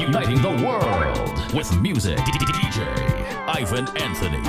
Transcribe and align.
uniting 0.00 0.40
the 0.40 0.66
world 0.66 1.54
with 1.54 1.78
music. 1.80 2.16
DJ 2.16 2.80
Ivan 3.46 3.86
Anthony. 3.98 4.40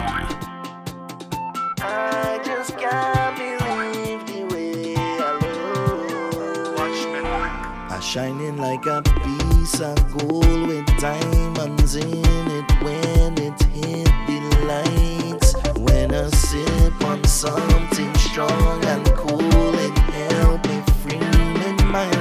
I 1.82 2.40
just 2.46 2.78
can't 2.78 3.36
believe 3.38 4.26
the 4.28 4.56
way 4.56 4.96
I 4.98 5.34
look. 5.42 6.78
Watchmen. 6.78 7.26
I'm 7.26 8.02
shining 8.02 8.58
like 8.58 8.86
a 8.86 9.02
piece 9.02 9.82
of 9.82 9.98
gold 10.18 10.68
with 10.68 10.86
diamonds 11.00 11.96
in 11.96 12.08
it 12.08 12.72
when 12.82 13.38
it 13.38 13.62
hit 13.64 14.08
the 14.28 14.40
lights. 14.72 15.54
When 15.78 16.14
I 16.14 16.30
sip 16.30 17.04
on 17.04 17.24
something 17.26 18.16
strong 18.16 18.86
and 18.86 19.06
cool, 19.16 19.76
it 19.76 19.98
helped 19.98 20.70
me 20.70 20.82
free 21.02 21.20
my 21.20 22.06
mind. 22.06 22.21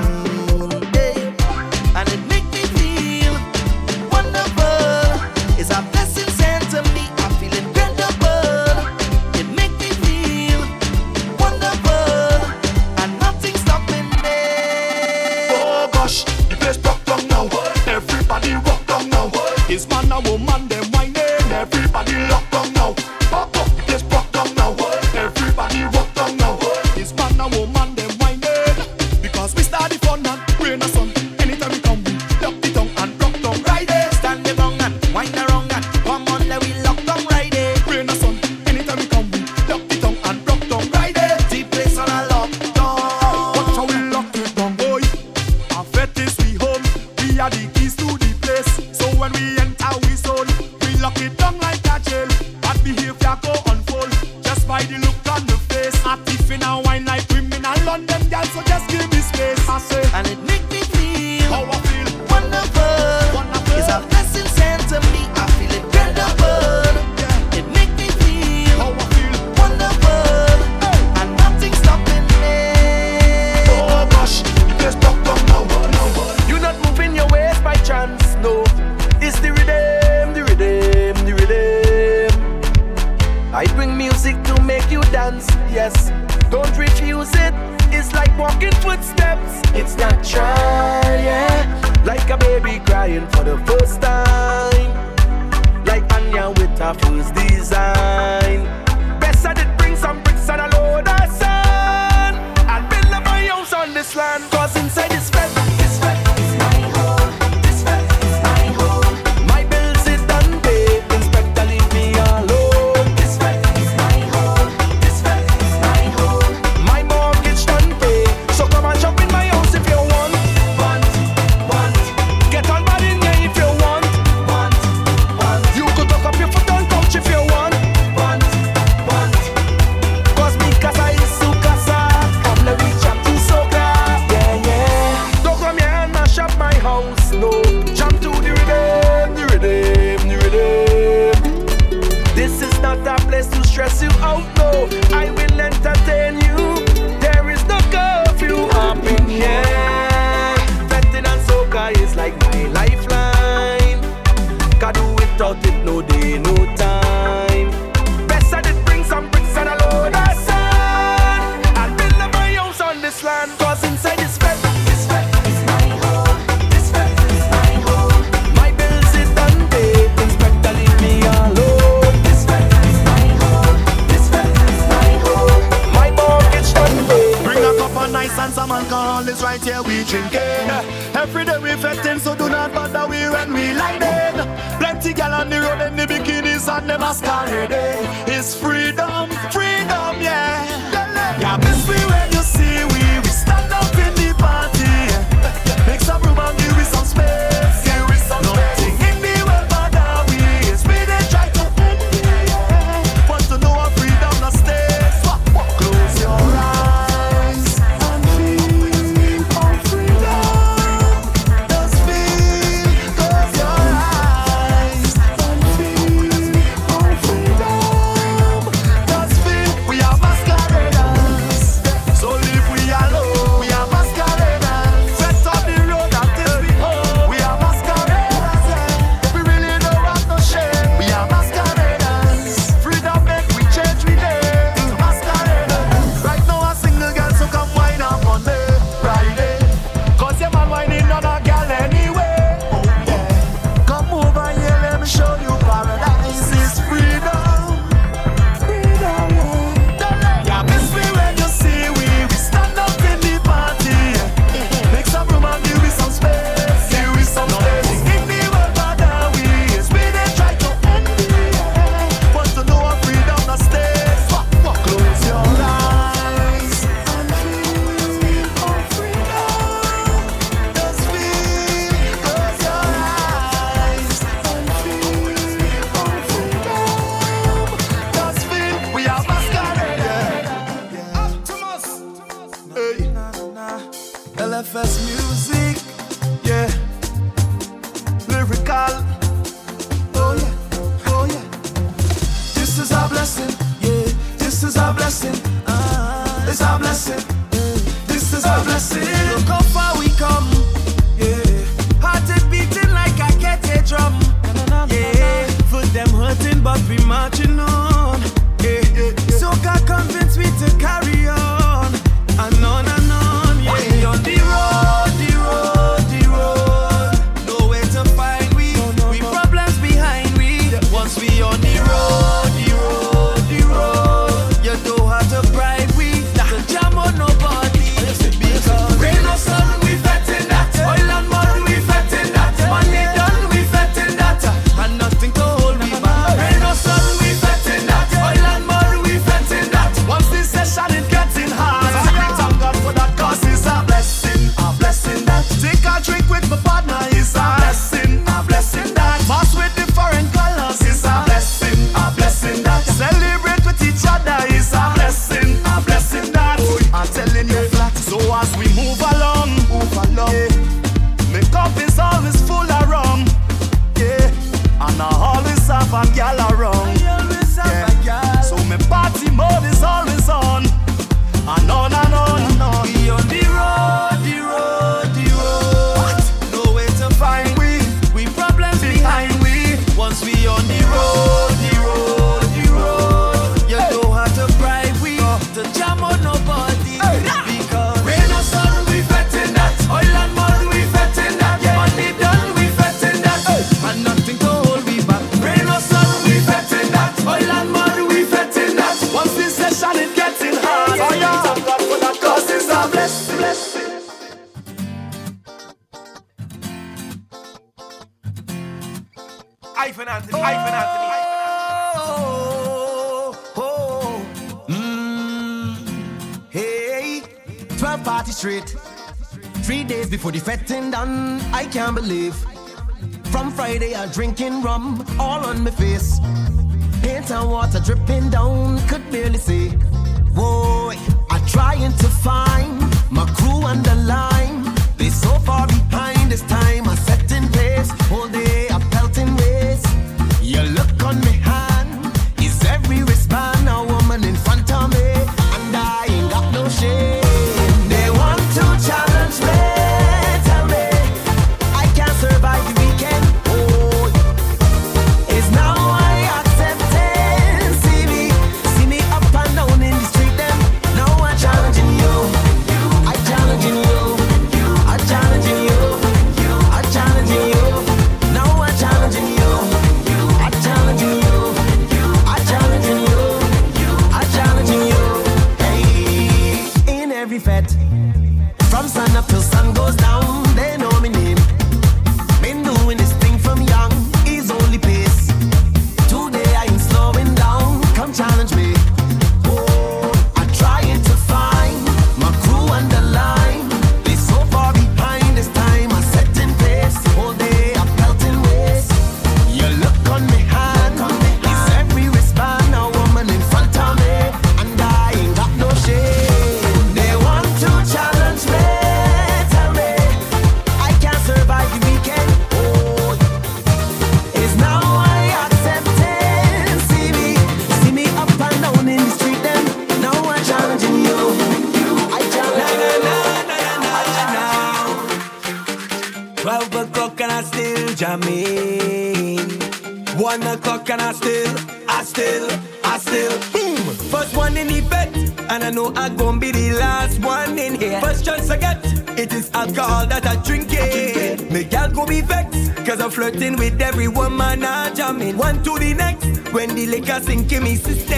flirting 543.11 543.57
with 543.57 543.81
every 543.81 544.09
woman 544.09 544.65
I 544.65 544.93
jam 544.95 545.21
in. 545.21 545.37
One 545.37 545.63
to 545.65 545.79
the 545.79 545.95
next, 545.95 546.27
when 546.53 546.75
the 546.75 546.87
liquor 546.87 547.21
sink 547.21 547.53
in 547.53 547.65
me 547.65 547.77
system 547.77 548.11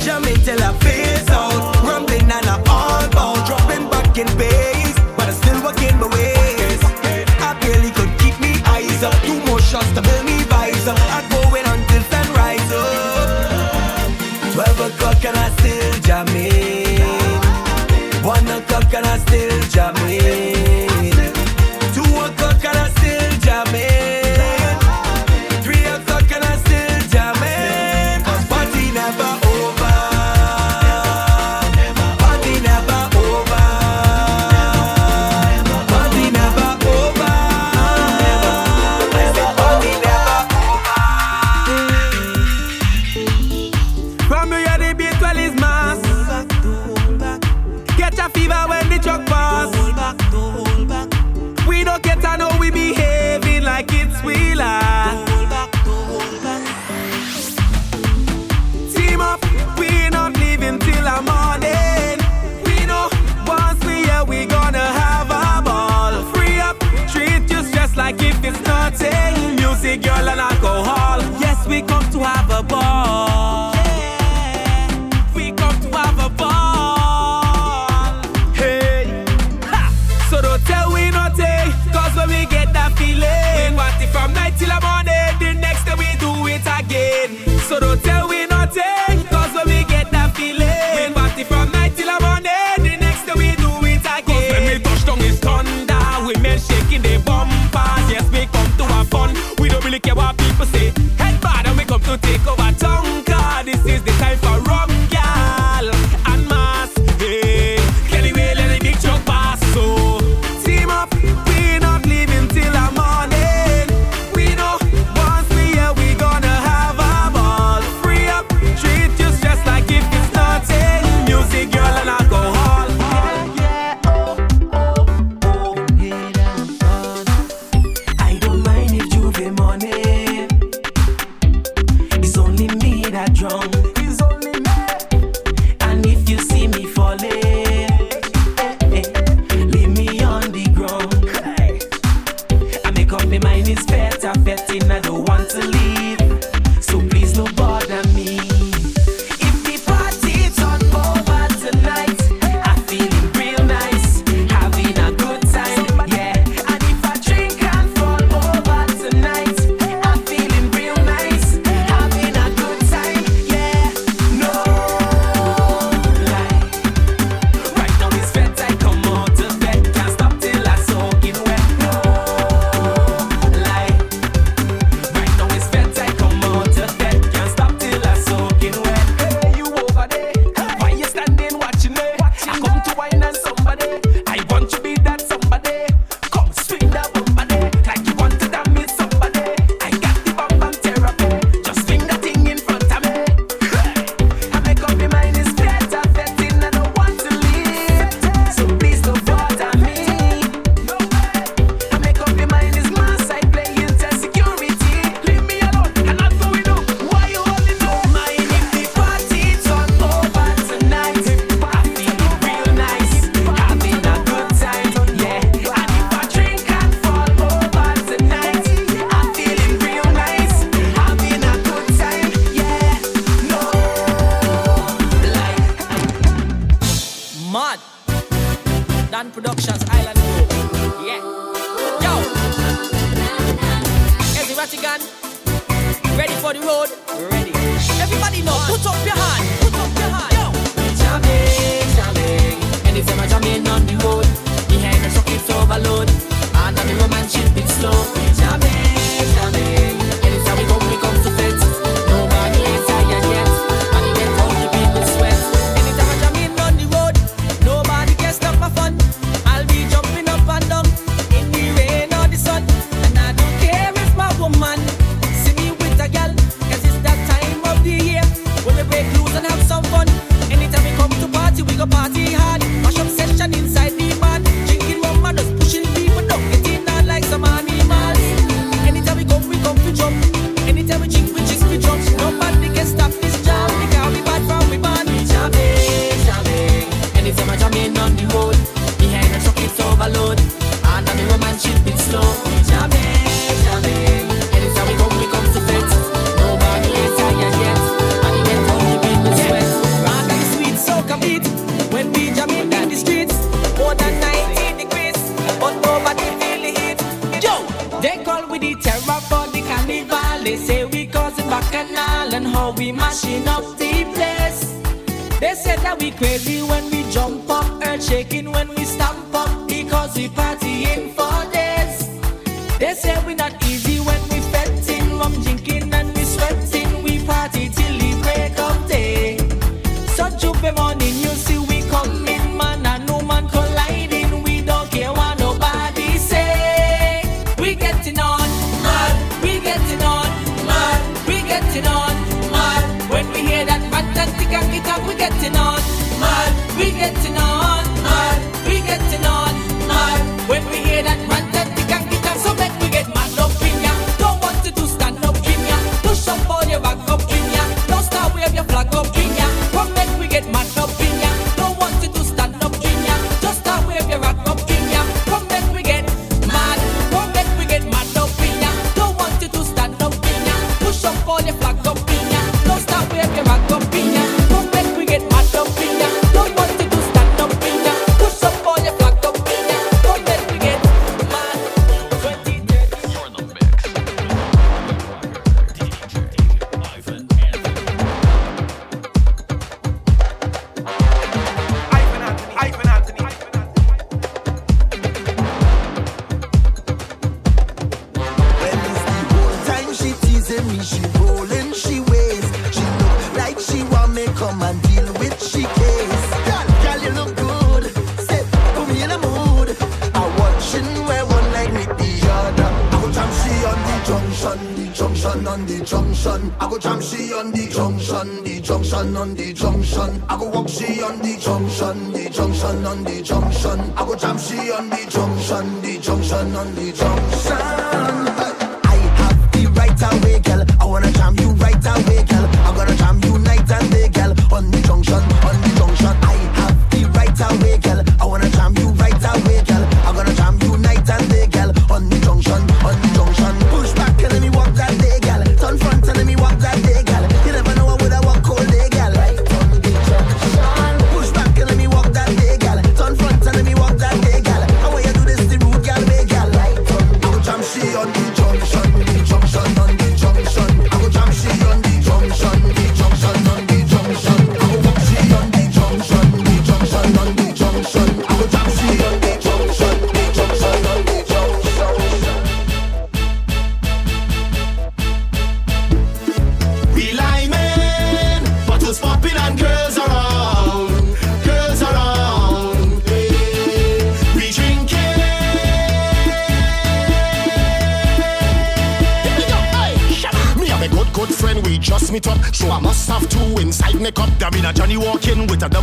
jamming 0.00 0.36
till 0.44 0.62
I 0.62 0.72
face 0.78 1.28
out, 1.30 1.82
rumbling 1.84 2.22
and 2.22 2.46
I 2.46 2.56
all 2.68 3.08
bout 3.10 3.46
Dropping 3.46 3.88
back 3.90 4.18
in 4.18 4.26
bed 4.38 4.81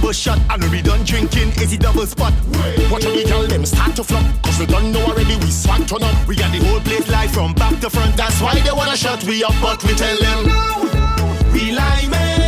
first 0.10 0.22
shot 0.22 0.40
and 0.50 0.64
we 0.72 0.82
done 0.82 1.04
drinking. 1.04 1.50
Is 1.62 1.72
it 1.72 1.82
double 1.82 2.08
spot? 2.08 2.34
Watch 2.90 3.04
how 3.04 3.14
the 3.16 3.26
girl, 3.30 3.46
them 3.46 3.64
start 3.64 3.96
to 3.96 4.04
flop. 4.04 4.26
Cause 4.42 4.58
we 4.60 4.66
done 4.66 4.92
know 4.92 5.06
already, 5.06 5.36
we 5.36 5.52
swag 5.52 5.88
turn 5.88 6.02
up. 6.02 6.28
We 6.28 6.36
got 6.36 6.52
the 6.52 6.66
whole 6.66 6.80
place 6.80 7.08
live 7.10 7.32
from 7.32 7.54
back 7.54 7.80
to 7.82 7.92
front. 7.92 8.18
That's 8.18 8.42
why 8.42 8.60
they 8.60 8.72
wanna 8.72 8.98
shut 8.98 9.24
we 9.26 9.44
up, 9.44 9.54
but 9.62 9.84
we 9.84 9.94
tell 9.94 10.18
them, 10.18 10.48
no, 10.48 10.84
no. 10.84 11.52
we 11.54 11.72
lie, 11.74 12.08
man. 12.10 12.39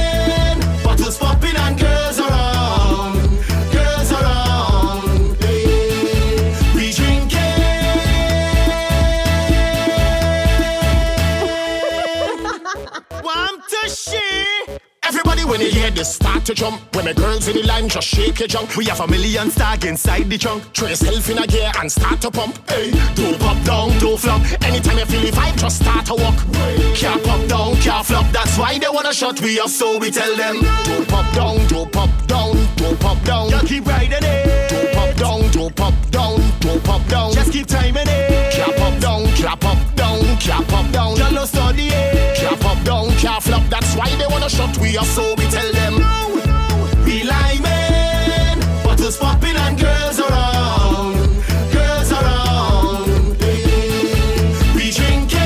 they 15.90 16.04
start 16.04 16.46
to 16.46 16.54
jump. 16.54 16.80
When 16.96 17.06
the 17.06 17.14
girls 17.14 17.48
in 17.48 17.56
the 17.56 17.64
line 17.64 17.90
just 17.90 18.08
shake 18.08 18.40
your 18.40 18.48
junk. 18.48 18.76
We 18.76 18.86
have 18.86 19.00
a 19.00 19.08
million 19.08 19.50
stag 19.50 19.86
inside 19.86 20.30
the 20.30 20.38
trunk. 20.38 20.64
Throw 20.74 20.88
yourself 20.88 21.30
in 21.30 21.38
a 21.40 21.48
gear 21.48 21.72
and 21.80 21.92
start 21.92 22.22
to 22.22 22.32
pump. 22.32 22.58
Hey, 22.70 22.92
do 23.16 23.36
pop 23.38 23.58
down, 23.64 23.98
do 24.00 24.18
flop. 24.18 24.42
Anytime 24.64 25.00
you 25.00 25.06
feel 25.06 25.22
the 25.22 25.32
vibe, 25.32 25.58
just 25.58 25.82
start 25.82 26.06
to 26.08 26.16
walk. 26.16 26.38
Can't 26.96 27.24
pop 27.24 27.48
down, 27.48 27.76
can't 27.78 28.06
flop. 28.06 28.32
That's 28.32 28.58
why 28.58 28.78
they 28.78 28.90
wanna 28.90 29.14
shut 29.14 29.42
we 29.42 29.60
up, 29.60 29.70
so 29.70 29.98
we 29.98 30.12
tell 30.12 30.36
them. 30.36 30.62
Do 30.84 31.06
pop 31.06 31.34
down, 31.34 31.66
do 31.68 31.86
pop 31.86 32.10
down, 32.28 32.54
do 32.76 32.96
pop 32.98 33.24
down. 33.24 33.50
Just 33.50 33.68
keep 33.68 33.86
riding 33.88 34.22
it. 34.22 34.70
Do 34.70 34.94
pop 34.94 35.16
down, 35.16 35.50
do 35.52 35.70
pop 35.72 35.94
down, 36.12 36.42
do 36.60 36.80
pop 36.82 37.08
down. 37.08 37.34
Just 37.34 37.52
keep 37.52 37.68
timing 37.68 38.08
it. 38.08 38.54
Clap 38.54 38.80
up 38.80 39.00
down, 39.02 39.28
clap 39.36 39.66
up 39.66 39.96
down, 39.96 40.20
clap 40.38 40.74
up 40.74 40.92
down. 40.92 41.16
Y'all 41.16 41.32
no 41.32 41.46
study 41.46 41.88
it. 41.88 42.38
Clap 42.38 42.61
down, 42.84 43.10
can't 43.18 43.44
flop. 43.44 43.64
That's 43.70 43.96
why 43.96 44.10
they 44.16 44.28
wanna 44.28 44.50
shut 44.50 44.78
we 44.78 44.98
up. 44.98 45.06
So 45.06 45.34
we 45.38 45.46
tell 45.46 45.72
them, 45.72 46.00
no, 46.00 46.36
no. 46.46 47.04
we 47.06 47.24
like 47.24 47.62
men, 47.62 48.60
bottles 48.84 49.18
popping 49.18 49.56
and 49.56 49.80
girls 49.80 50.20
around, 50.20 51.16
girls 51.72 52.12
around. 52.12 53.38
We 54.76 54.92
drinking. 54.92 55.40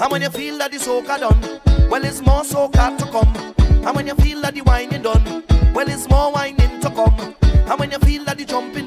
And 0.00 0.12
when 0.12 0.22
you 0.22 0.30
feel 0.30 0.58
that 0.58 0.70
the 0.70 0.78
soca 0.78 1.18
done, 1.18 1.88
well, 1.90 2.04
it's 2.04 2.20
more 2.20 2.42
soca 2.42 2.96
to 2.98 3.04
come. 3.06 3.34
And 3.86 3.94
when 3.96 4.06
you 4.06 4.14
feel 4.16 4.40
that 4.42 4.54
the 4.54 4.62
wine 4.62 4.90
done, 5.02 5.44
well, 5.74 5.88
it's 5.88 6.08
more 6.08 6.32
wine 6.32 6.56
to 6.56 6.90
come. 6.90 7.34
And 7.68 7.78
when 7.80 7.90
you 7.90 7.98
feel 7.98 8.24
that 8.24 8.38
the 8.38 8.44
jumping 8.44 8.85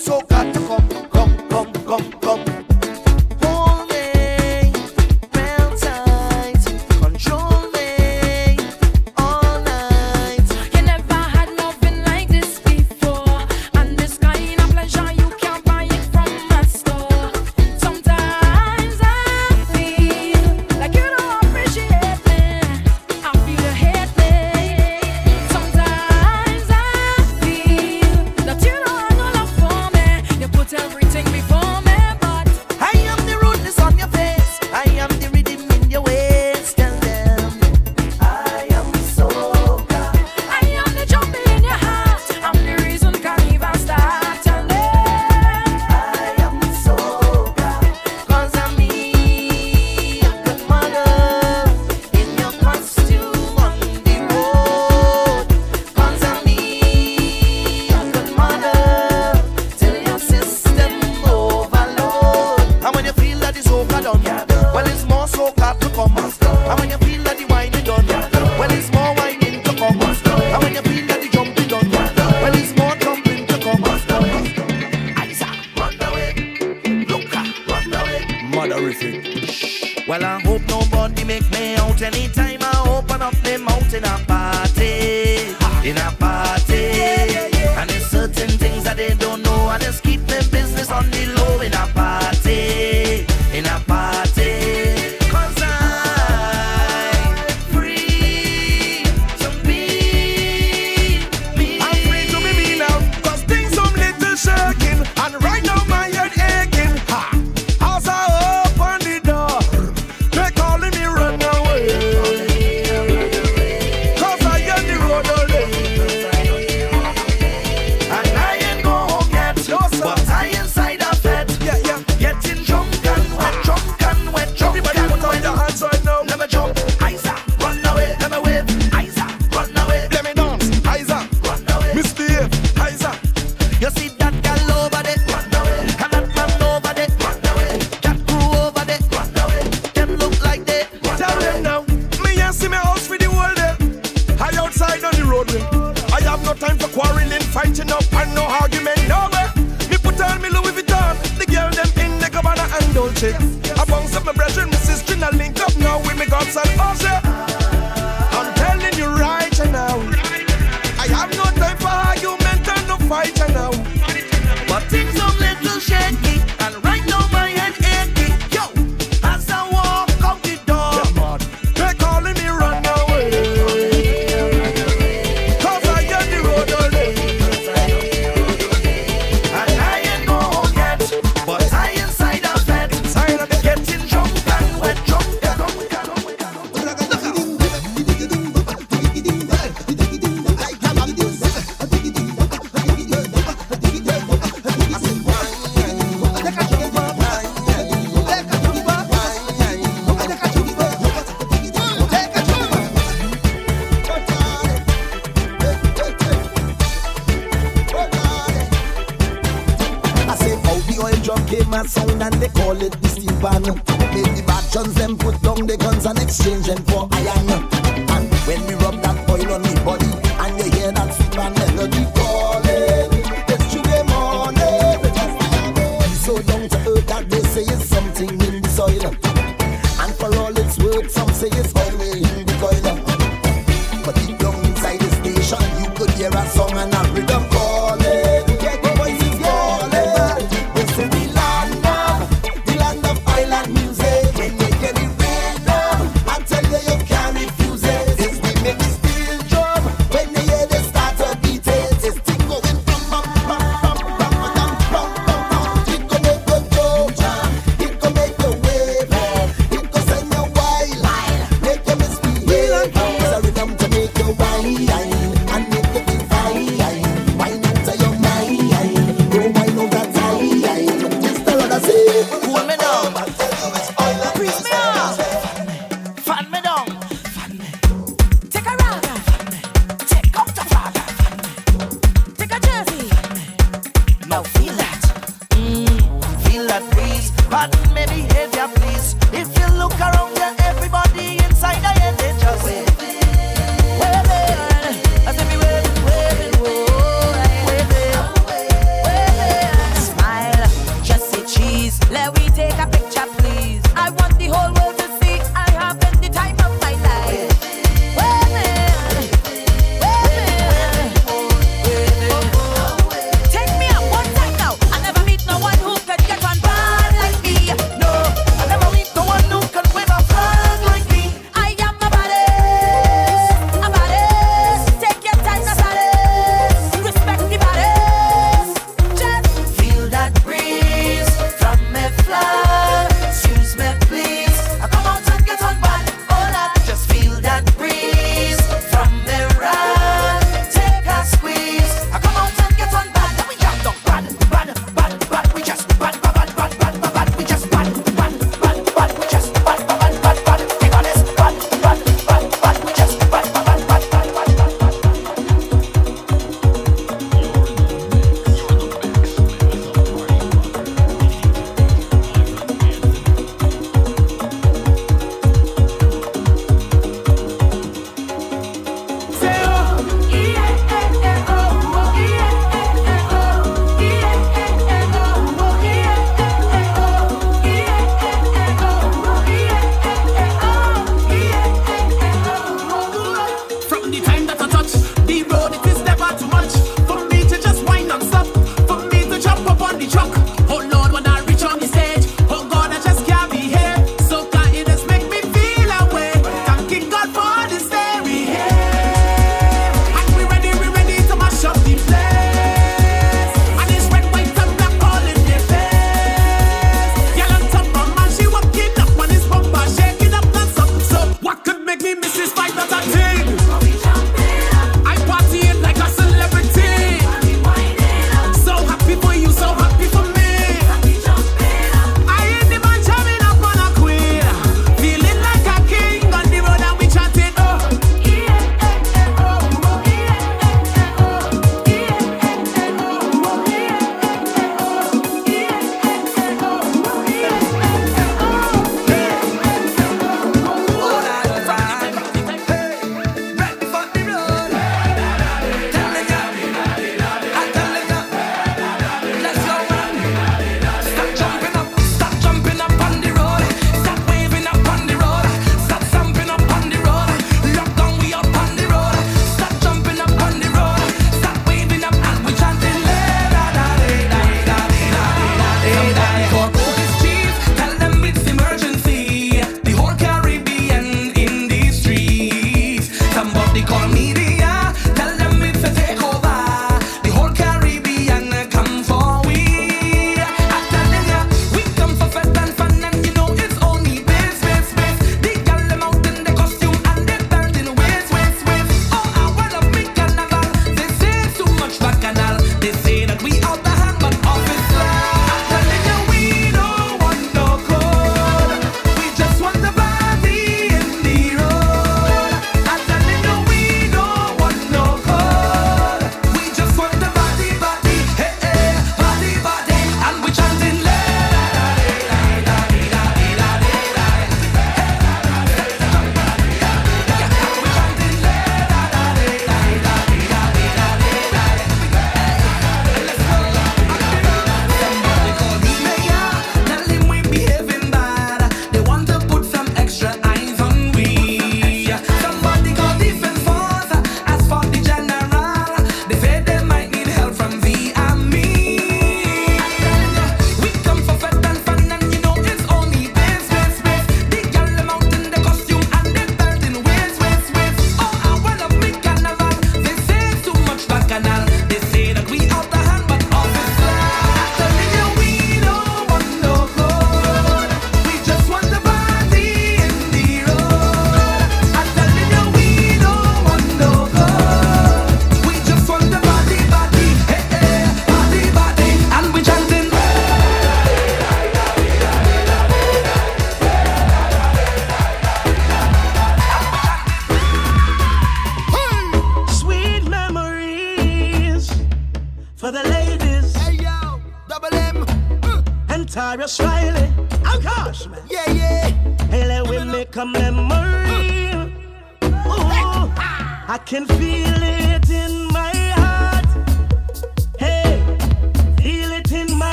so 0.00 0.29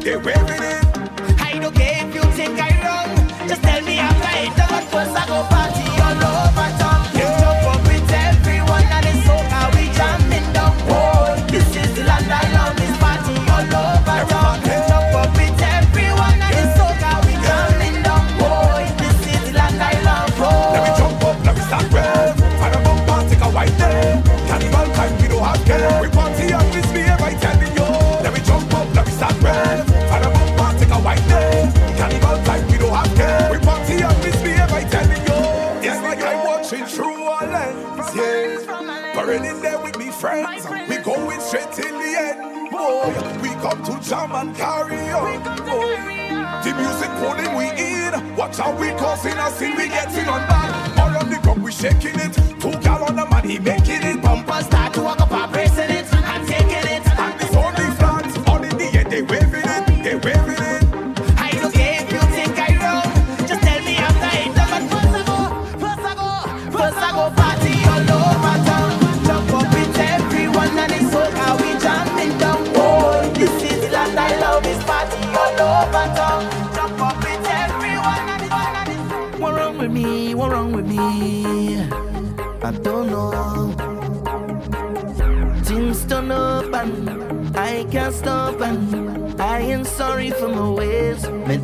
the 0.00 0.18
will. 0.18 0.39
come 44.30 44.48
and 44.48 44.56
carry 44.56 45.10
on. 45.10 45.42
Oh. 45.68 46.60
The 46.62 46.74
music 46.74 47.10
pulling 47.18 47.56
we 47.56 47.66
in. 47.78 48.36
Watch 48.36 48.58
how 48.58 48.72
we 48.78 48.90
causing 48.90 49.32
a 49.32 49.50
scene. 49.50 49.76
We 49.76 49.88
getting 49.88 50.28
on 50.28 50.46
back. 50.48 50.98
All 50.98 51.16
on 51.16 51.30
the 51.30 51.38
ground 51.38 51.62
we 51.62 51.72
shaking 51.72 52.18
it. 52.18 52.34
Two 52.60 52.72
gal 52.80 53.04
on 53.04 53.16
the 53.16 53.26
man 53.26 53.48
he 53.48 53.58
making 53.58 54.02
it. 54.02 54.22
Bumper 54.22 54.62
start. 54.62 54.89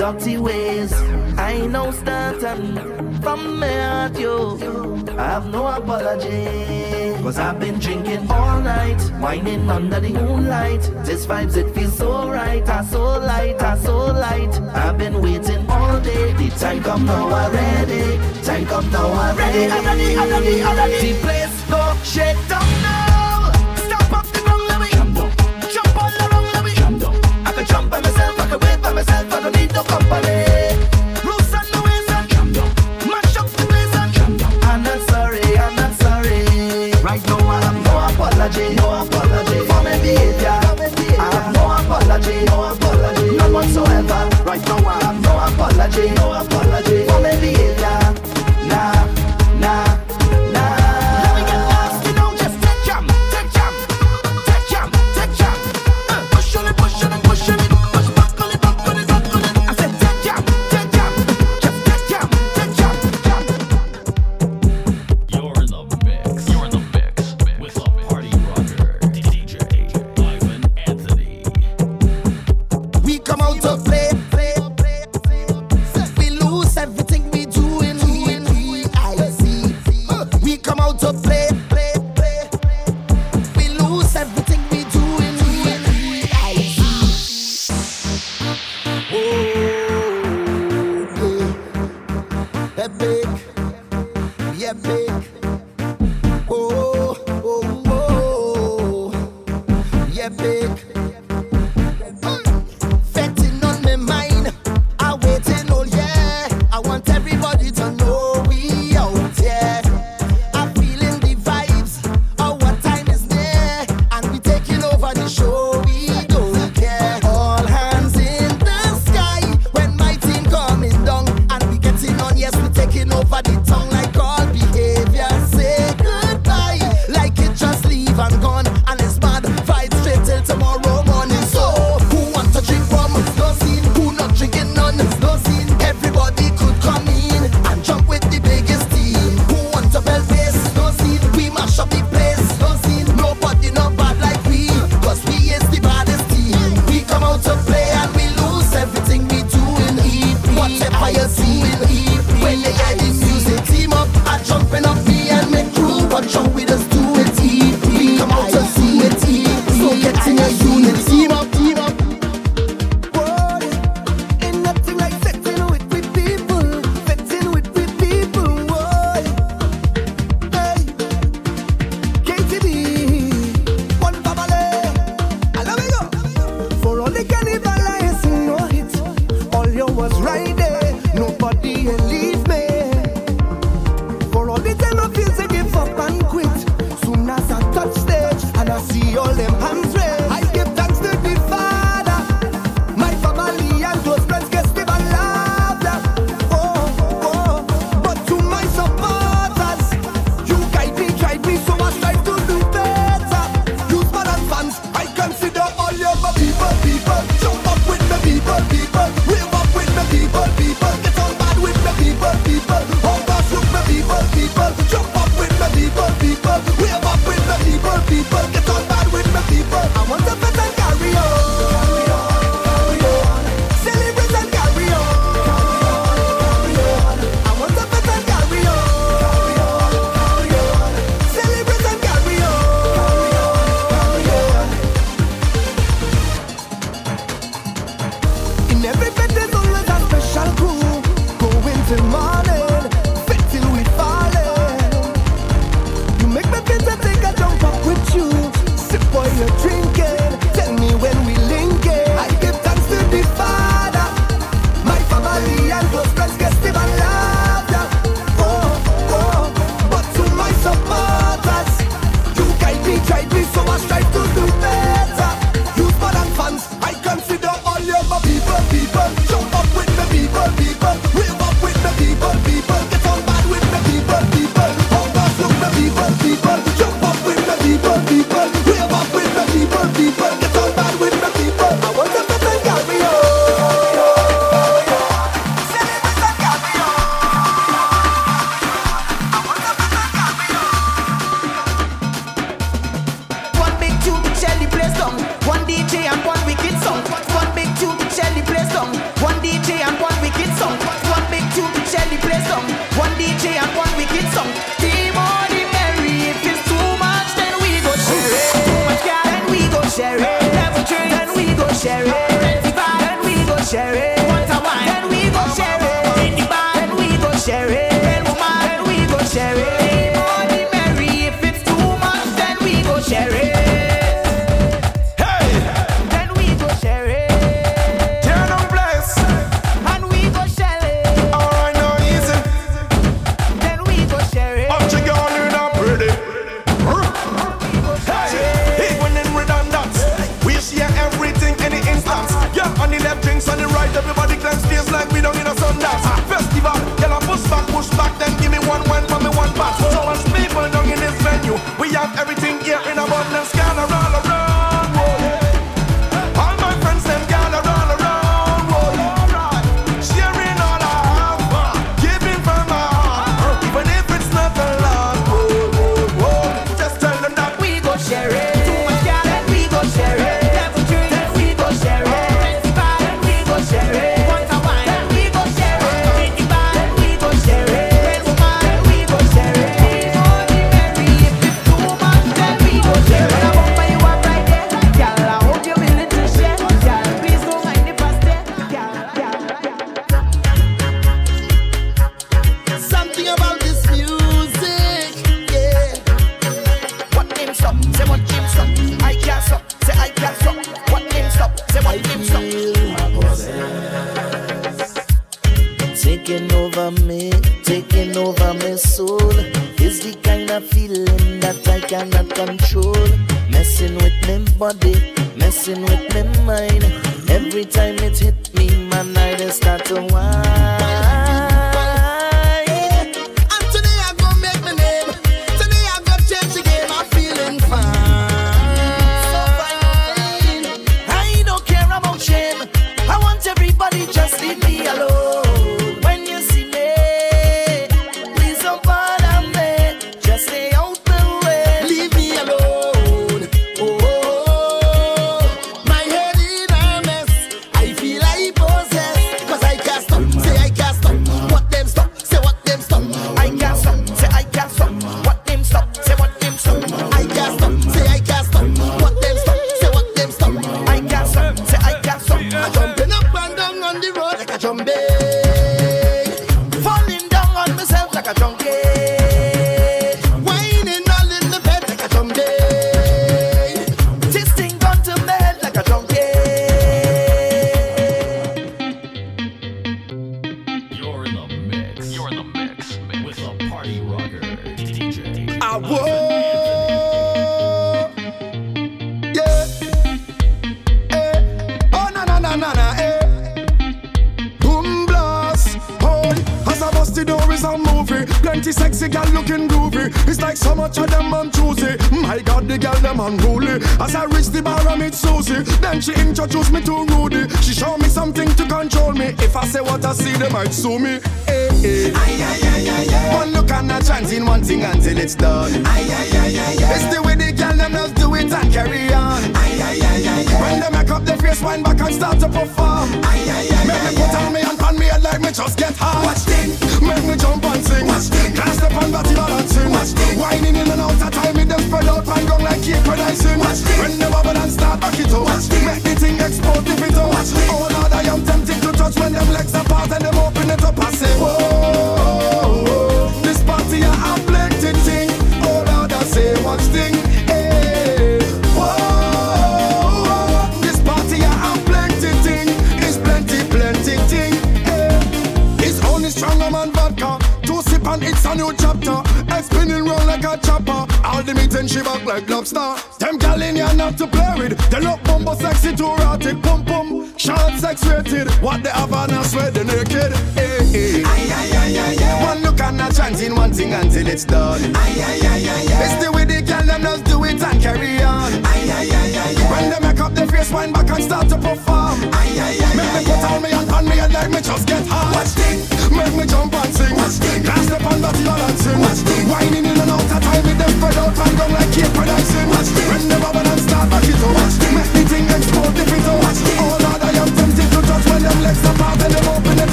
dirty 0.00 0.38
ways. 0.38 0.94
I 1.36 1.66
now 1.66 1.90
starting 1.90 3.20
from 3.20 3.60
me 3.60 3.66
at 3.66 4.18
you. 4.18 4.56
I 5.18 5.24
have 5.34 5.46
no 5.52 5.66
apology. 5.66 7.22
Cause 7.22 7.38
I've 7.38 7.60
been 7.60 7.78
drinking 7.78 8.30
all 8.30 8.62
night, 8.62 8.98
whining 9.20 9.68
under 9.68 10.00
the 10.00 10.08
moonlight. 10.08 10.80
This 11.04 11.26
vibes, 11.26 11.54
it 11.58 11.74
feels 11.74 11.98
so 11.98 12.30
right, 12.30 12.66
I 12.66 12.82
so 12.82 13.02
light, 13.18 13.60
I 13.60 13.76
so 13.76 13.96
light. 14.06 14.54
I've 14.74 14.96
been 14.96 15.20
waiting 15.20 15.68
all 15.68 16.00
day. 16.00 16.32
The 16.32 16.48
time 16.58 16.82
come 16.82 17.04
now, 17.04 17.28
I'm 17.28 17.52
ready. 17.52 18.42
Time 18.42 18.64
come 18.64 18.90
now, 18.90 19.12
I'm 19.12 19.36
ready. 19.36 19.66
I'm 19.70 19.84
ready, 19.84 20.16
I'm 20.16 20.30
ready, 20.30 20.62
I'm 20.62 20.76
ready. 20.78 21.12
The 21.12 21.20
place 21.20 21.49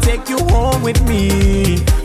take 0.00 0.28
you 0.28 0.38
home 0.48 0.82
with 0.82 1.00
me. 1.08 1.99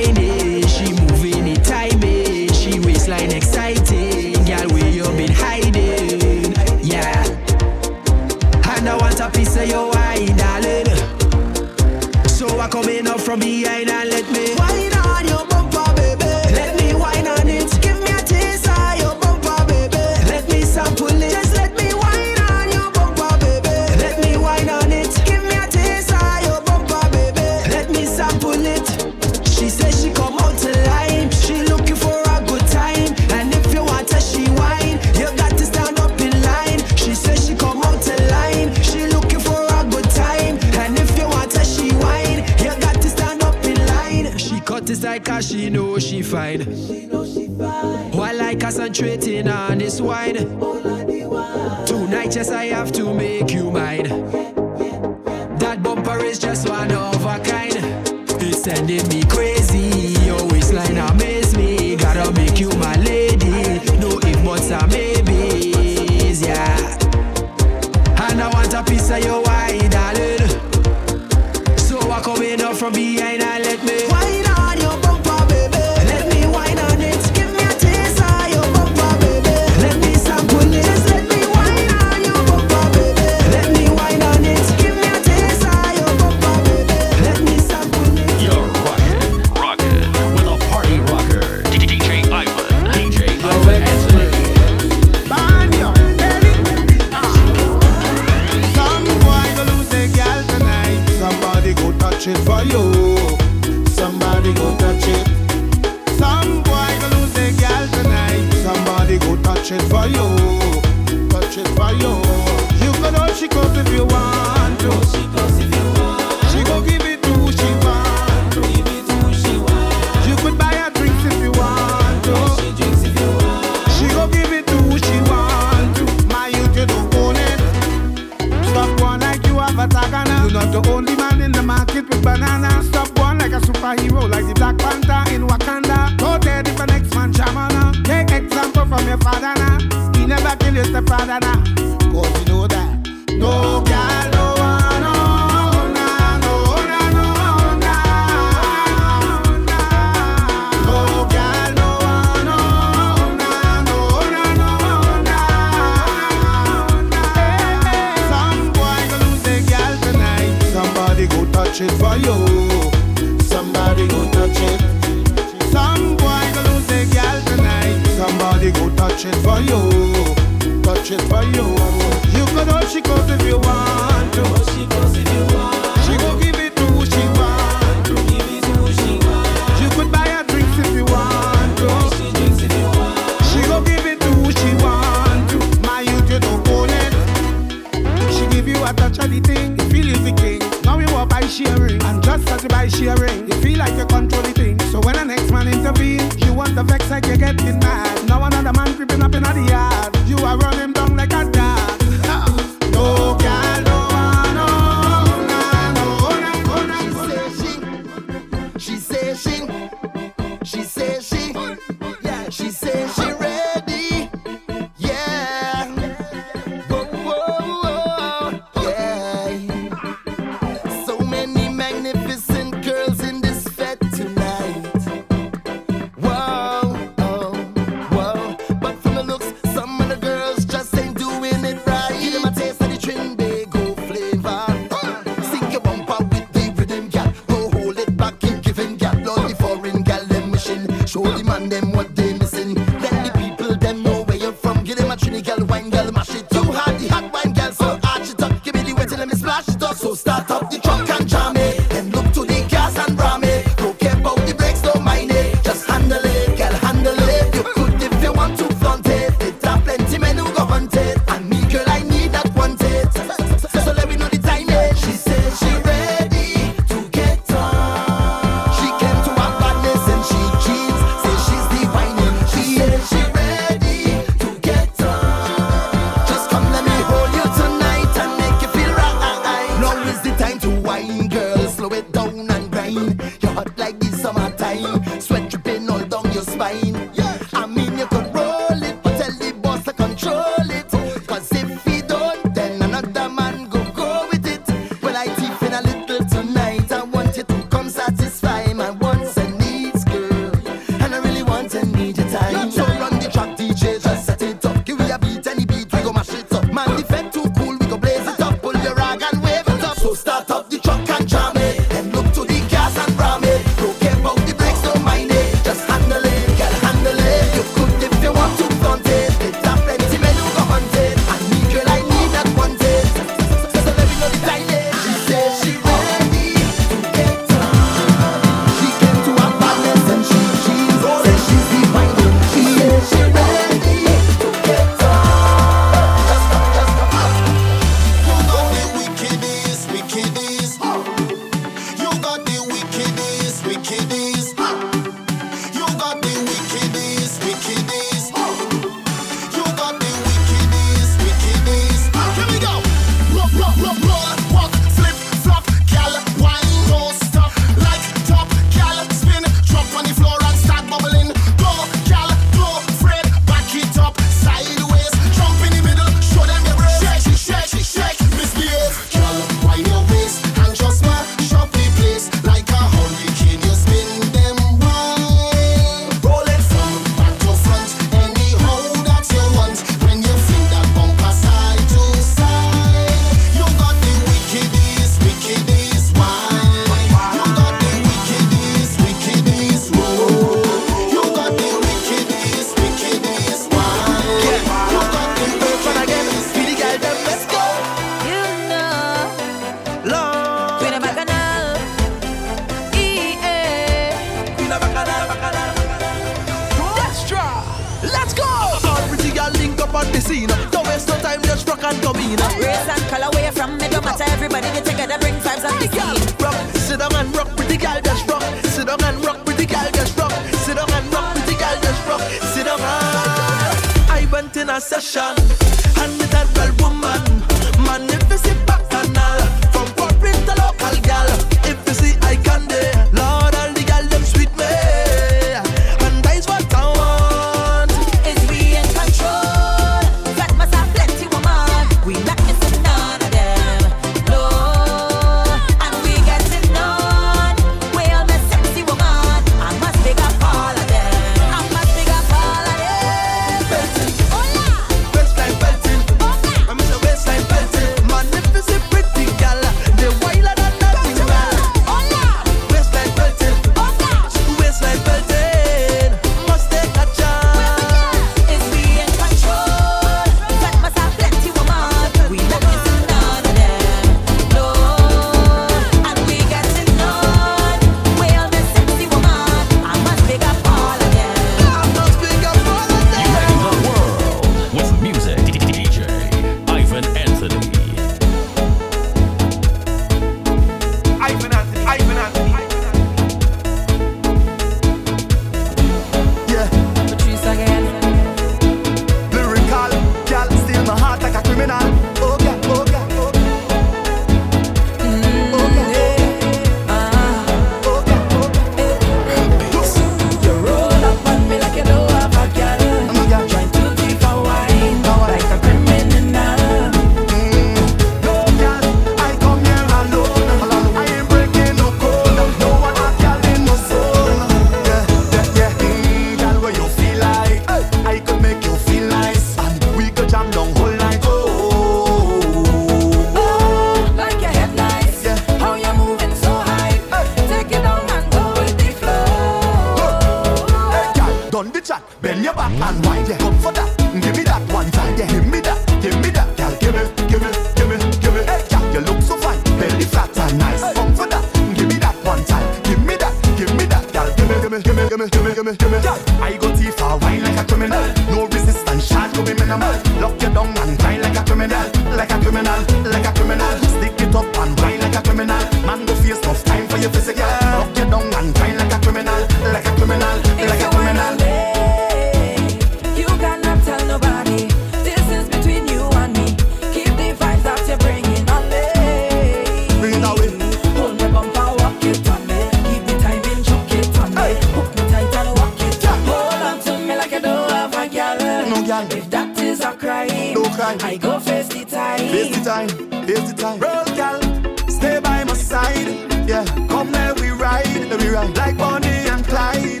time, 592.64 592.88
here's 593.26 593.52
the 593.52 593.56
time. 593.58 593.78
Roll, 593.78 594.04
gal, 594.16 594.40
stay 594.88 595.20
by 595.20 595.44
my 595.44 595.52
side. 595.52 596.08
Yeah, 596.48 596.64
come 596.88 597.12
let 597.12 597.38
we 597.38 597.50
ride, 597.50 597.86
let 598.08 598.20
we 598.22 598.28
ride 598.28 598.56
like 598.56 598.78
Bonnie 598.78 599.06
and 599.06 599.44
Clyde. 599.46 600.00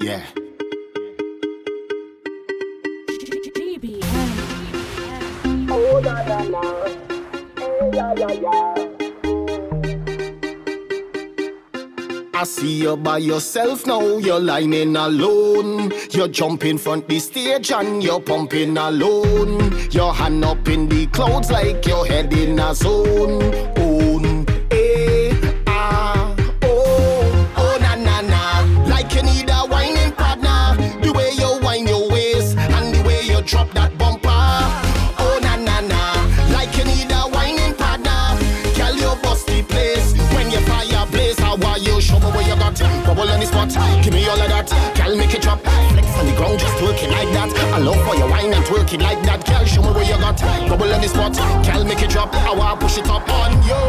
Yeah. 0.00 0.22
Oh, 5.70 6.00
yeah, 7.92 8.14
yeah, 8.14 8.32
yeah. 8.32 8.77
I 12.38 12.44
see 12.44 12.82
you 12.82 12.96
by 12.96 13.18
yourself 13.18 13.84
now, 13.84 14.00
you're 14.18 14.38
lining 14.38 14.94
alone. 14.94 15.92
You're 16.12 16.28
jumping 16.28 16.78
front 16.78 17.08
the 17.08 17.18
stage 17.18 17.72
and 17.72 18.00
you're 18.00 18.20
pumping 18.20 18.76
alone. 18.76 19.72
Your 19.90 20.14
hand 20.14 20.44
up 20.44 20.68
in 20.68 20.88
the 20.88 21.08
clouds 21.08 21.50
like 21.50 21.84
you're 21.84 22.06
heading 22.06 22.60
a 22.60 22.76
zone. 22.76 23.42
Own. 23.78 24.47
wine 48.48 48.56
and 48.56 48.66
twerk 48.66 48.92
it 48.92 49.00
like 49.00 49.22
that. 49.22 49.44
Girl, 49.46 49.64
show 49.64 49.82
me 49.82 49.90
where 49.90 50.04
you 50.04 50.18
got. 50.18 50.40
Bubble 50.68 50.92
on 50.92 51.00
the 51.00 51.08
spot. 51.08 51.34
Girl, 51.64 51.84
make 51.84 52.02
it 52.02 52.10
drop. 52.10 52.34
I 52.34 52.54
want 52.54 52.80
push 52.80 52.98
it 52.98 53.08
up 53.08 53.28
on 53.28 53.52
you. 53.62 53.84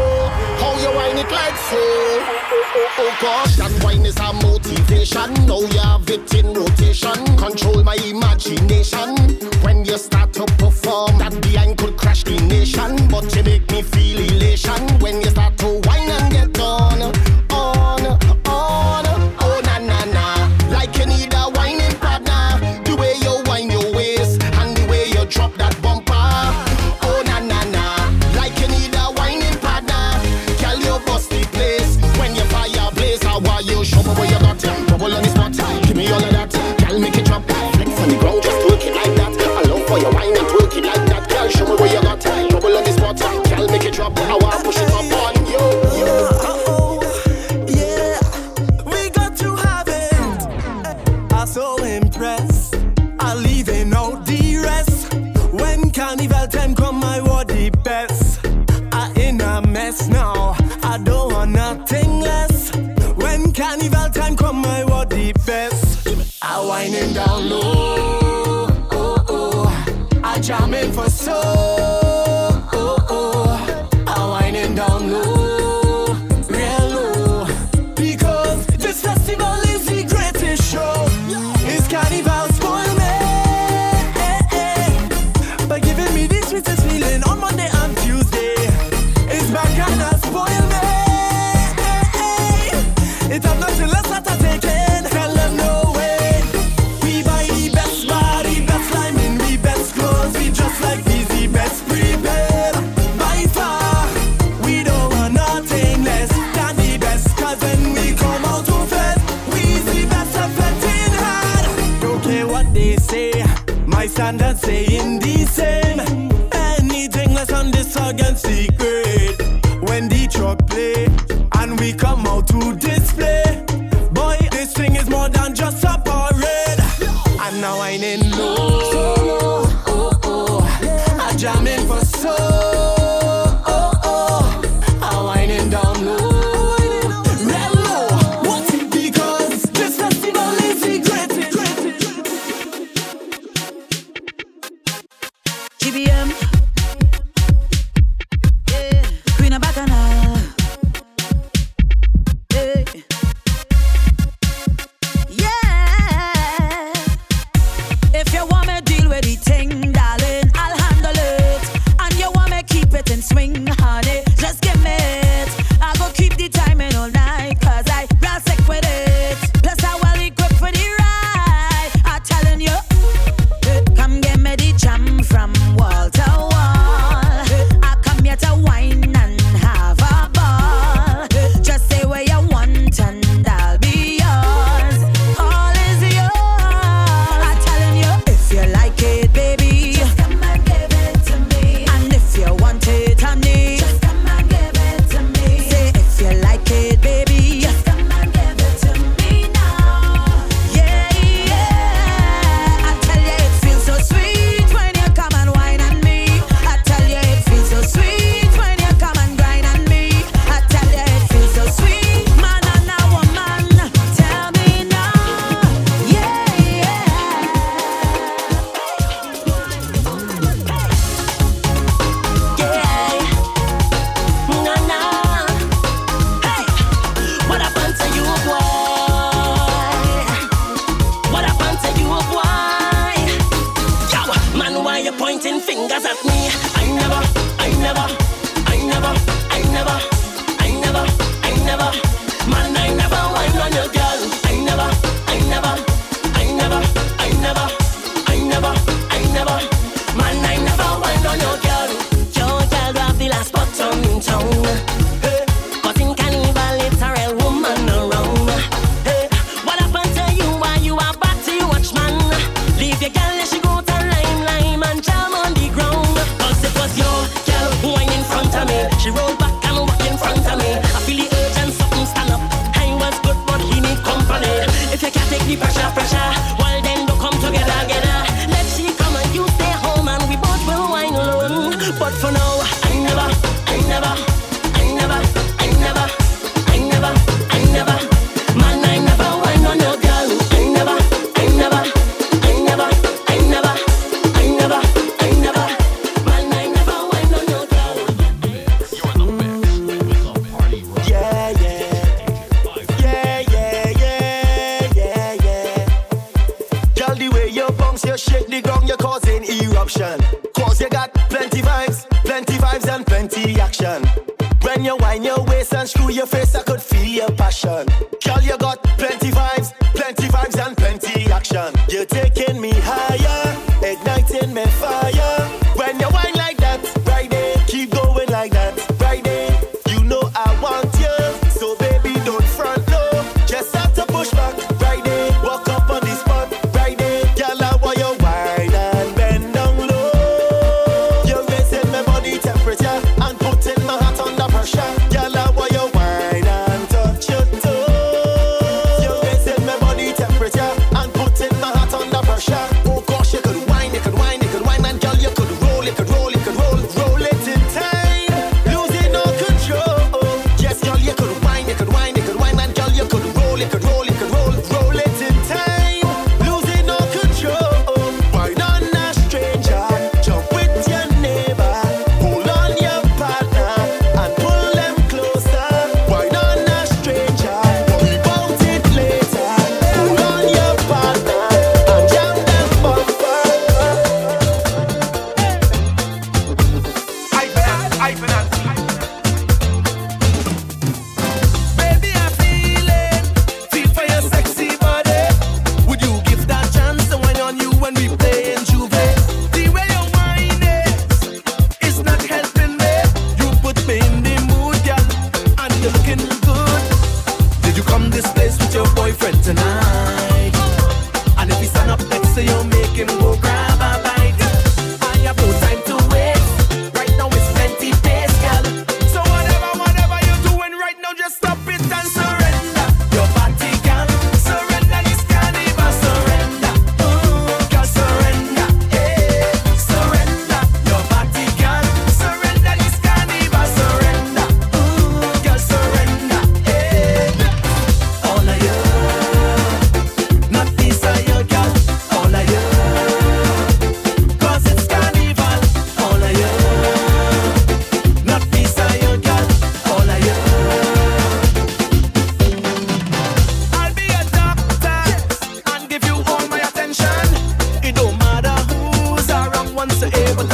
How 0.60 0.76
you 0.80 0.94
wine 0.94 1.18
it 1.18 1.30
like 1.30 1.56
so? 1.56 1.78
Oh, 1.78 2.72
oh, 2.74 2.98
oh 2.98 3.18
gosh, 3.20 3.56
that 3.56 3.84
wine 3.84 4.06
is 4.06 4.16
a 4.18 4.32
motivation. 4.32 5.34
Now 5.46 5.60
you 5.60 5.78
have 5.80 6.08
it 6.08 6.32
in 6.34 6.52
rotation. 6.52 7.36
Control 7.36 7.82
my 7.82 7.96
imagination. 7.96 9.16
When 9.62 9.84
you 9.84 9.98
start 9.98 10.32
to 10.34 10.46
perform, 10.58 11.18
that 11.18 11.40
behind 11.40 11.78
could 11.78 11.96
crash 11.96 12.24
the 12.24 12.38
nation. 12.40 13.08
But 13.08 13.34
you 13.34 13.42
make 13.42 13.70
me 13.70 13.82
feel 13.82 14.18
it. 14.20 14.29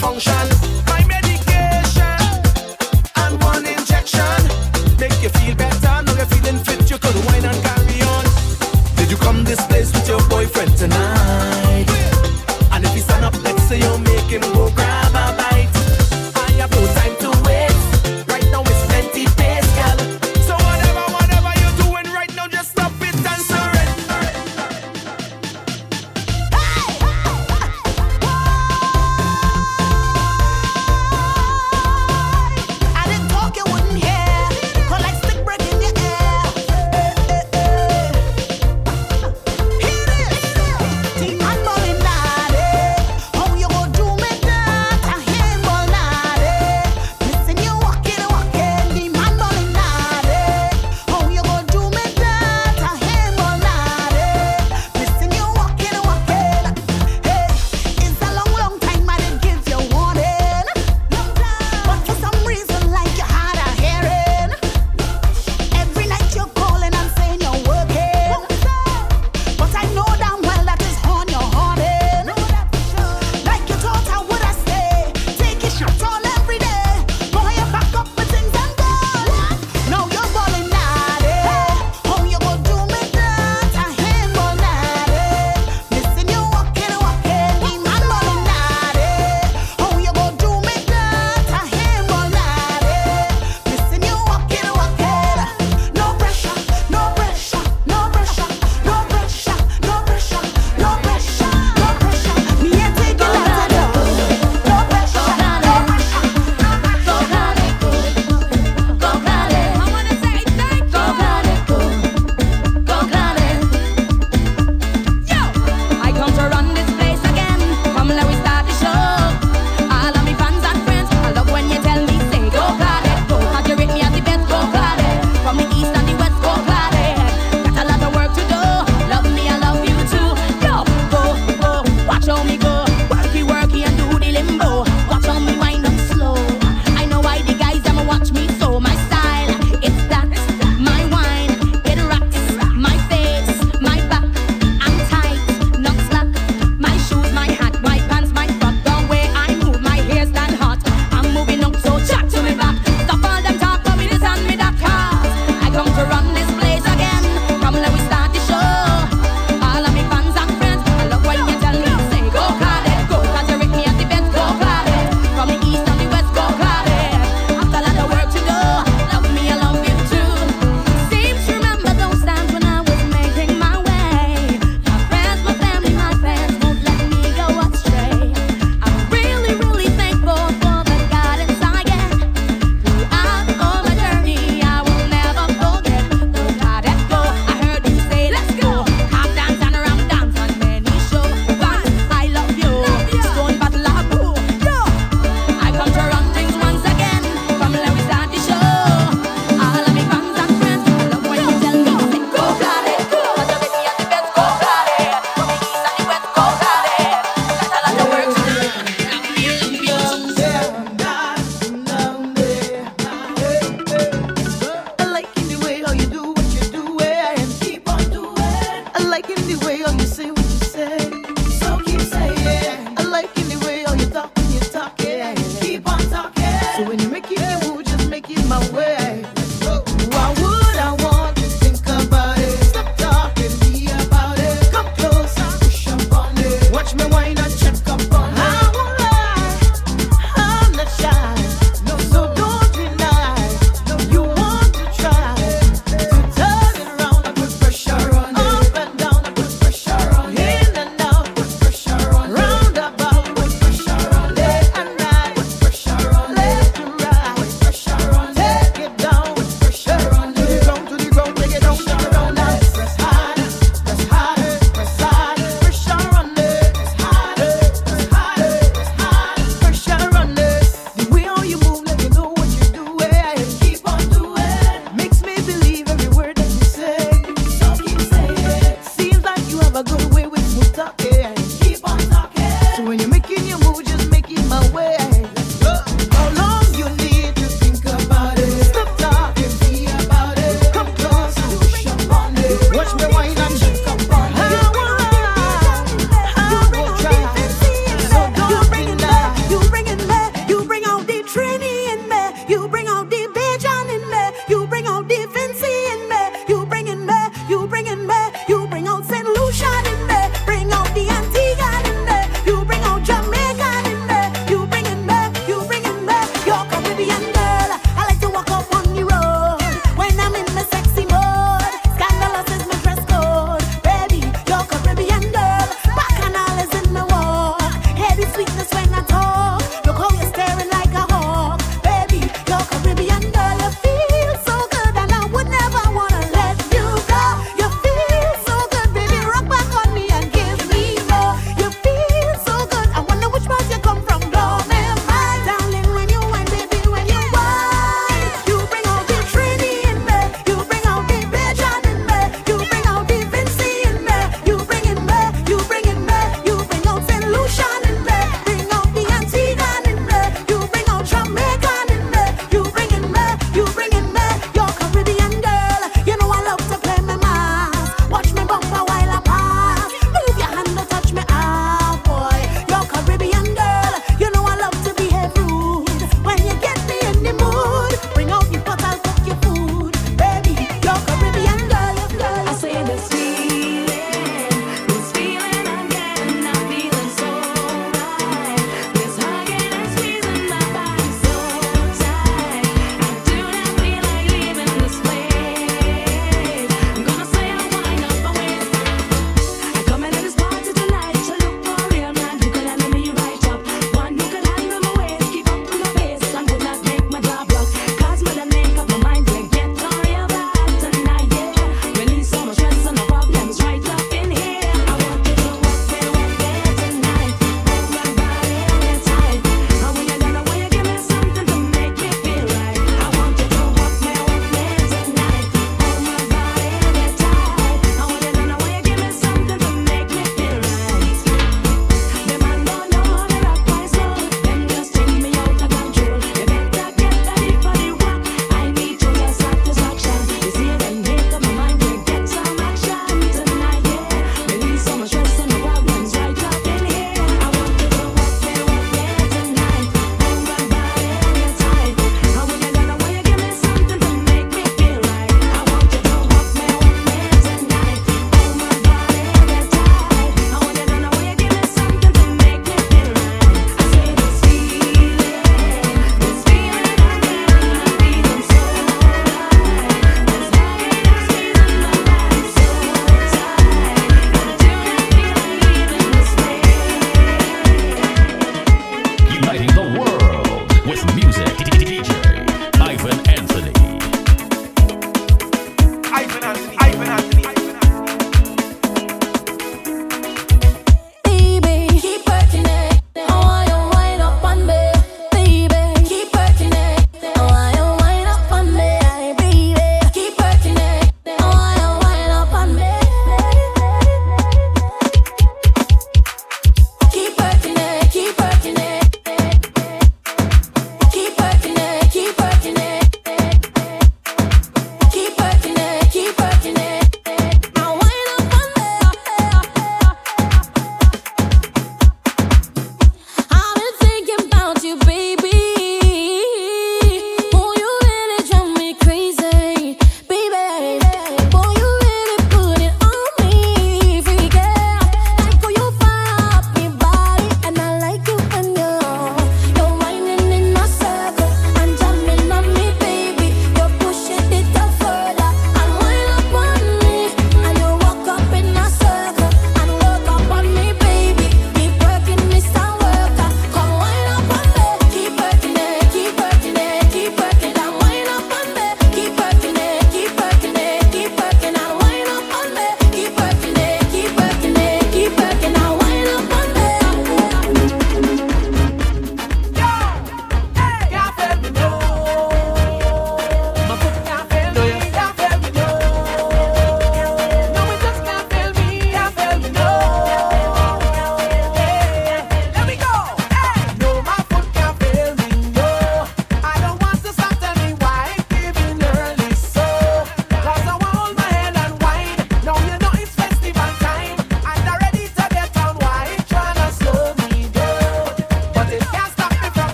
function. 0.00 0.69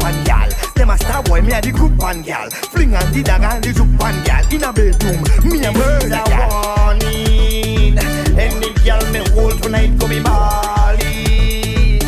pan 0.00 0.24
gal. 0.24 0.48
Them 0.74 0.90
a 0.90 0.96
star 0.98 1.22
boy, 1.22 1.42
me 1.42 1.52
a 1.52 1.60
the 1.60 1.70
group 1.70 1.98
pan 1.98 2.22
gal. 2.22 2.48
Fling 2.72 2.94
and 2.94 3.14
the 3.14 3.22
dagger 3.22 3.46
and 3.46 3.62
the 3.62 3.72
juke 3.72 3.94
pan 4.00 4.16
gal. 4.24 4.42
In 4.50 4.64
a 4.64 4.72
bedroom, 4.72 5.20
me 5.44 5.64
a 5.64 5.70
murder 5.72 6.24
warning. 6.26 7.98
Any 8.34 8.72
gal 8.82 9.04
me 9.12 9.20
hold 9.30 9.62
tonight 9.62 9.96
go 9.98 10.08
be 10.08 10.20
Bali. 10.20 11.98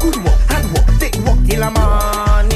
Good 0.00 0.16
walk, 0.24 0.40
hard 0.48 0.64
walk, 0.72 0.88
take 1.00 1.18
walk 1.26 1.40
till 1.44 1.62
a 1.62 1.70
morning. 1.70 2.54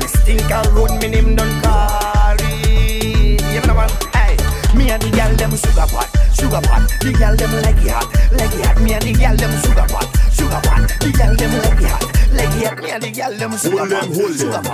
Me 0.00 0.06
stink 0.06 0.50
a 0.50 0.60
road, 0.74 0.92
me 1.00 1.08
name 1.08 1.34
don't 1.36 1.54
carry. 1.62 3.38
You 3.54 3.62
know 3.66 3.74
what? 3.78 3.90
Hey, 4.14 4.36
me 4.76 4.90
and 4.90 5.00
the 5.00 5.10
gal 5.14 5.34
them 5.36 5.56
sugar 5.56 5.86
pot 5.86 6.10
sugar 6.38 6.60
pot. 6.62 6.86
The 7.00 7.12
girl 7.12 7.34
them 7.34 7.50
leggy 7.62 7.88
hot, 7.88 8.06
leggy 8.32 8.62
hot. 8.62 8.80
Me 8.80 8.94
and 8.94 9.02
the 9.02 9.12
girl 9.12 9.36
them 9.36 9.52
sugar 9.62 9.86
pot, 9.90 10.06
sugar 10.30 10.60
pot. 10.62 10.86
The 11.00 11.10
girl 11.12 11.34
them 11.34 11.52
like 11.62 11.67
here. 12.58 12.74
Them 13.38 13.50
Hold 13.50 13.90
them, 13.90 14.12
hold 14.12 14.34
them. 14.38 14.64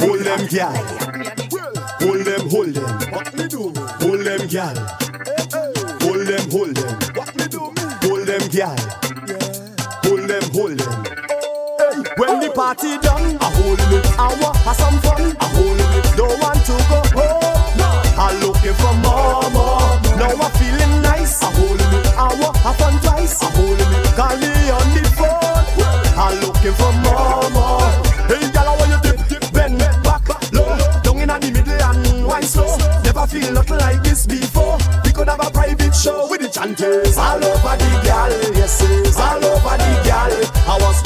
Hold 0.00 0.20
them, 0.20 0.46
girl. 0.46 0.74
Hold 2.00 2.24
them, 2.24 2.48
hold 2.48 2.74
them. 2.74 2.90
Hold 4.00 4.20
them, 4.24 4.46
girl. 4.48 4.76
Hold 6.00 6.26
them, 6.26 6.50
hold 6.50 6.76
them. 6.76 6.92
Hold 8.02 8.26
them, 8.26 8.44
girl. 8.48 8.76
Hold 10.04 10.28
them, 10.28 10.44
hold 10.52 10.78
them. 10.78 11.04
When 12.16 12.40
the 12.40 12.50
party 12.54 12.98
done, 12.98 13.36
I 13.40 13.50
hold 13.50 13.78
it. 13.80 14.06
I 14.18 14.28
want 14.40 14.56
have 14.58 14.76
some 14.76 14.98
fun. 15.00 15.36
I 15.40 15.46
hold 15.46 15.80
it. 15.80 16.16
Don't 16.16 16.40
want 16.40 16.60
to 16.66 16.76
go 16.88 17.02
home. 17.18 17.54
I'm 18.16 18.40
looking 18.40 18.74
for 18.74 18.94
more, 19.02 19.50
more. 19.50 20.00
Now 20.18 20.30
I'm 20.30 20.50
feeling 20.52 21.02
nice. 21.02 21.42
I 21.42 21.50
hold 21.52 21.80
it. 21.80 22.03
for. 26.78 26.92
Hey, 28.28 28.50
girl, 28.52 28.68
I 28.68 28.76
want 28.78 28.90
you 28.90 29.00
bend 29.52 29.78
back 30.02 30.26
low, 30.52 30.76
down 31.02 31.20
in 31.20 31.28
the 31.28 31.50
middle 31.52 31.72
and. 31.72 32.04
Never 33.04 33.26
feel 33.26 33.52
nothing 33.52 33.78
like 33.78 34.02
this 34.02 34.26
before. 34.26 34.78
We 35.04 35.12
could 35.12 35.28
have 35.28 35.40
a 35.44 35.50
private 35.50 35.94
show 35.94 36.28
with 36.28 36.40
the 36.40 36.48
chanters 36.48 37.16
all 37.16 37.42
over 37.44 37.76
the 37.76 37.90
girl, 38.02 38.32
yes, 38.54 38.82
all 39.18 39.44
over 39.44 39.76
the 39.76 39.92
girl. 40.02 40.34
I 40.66 40.78
was 40.80 41.03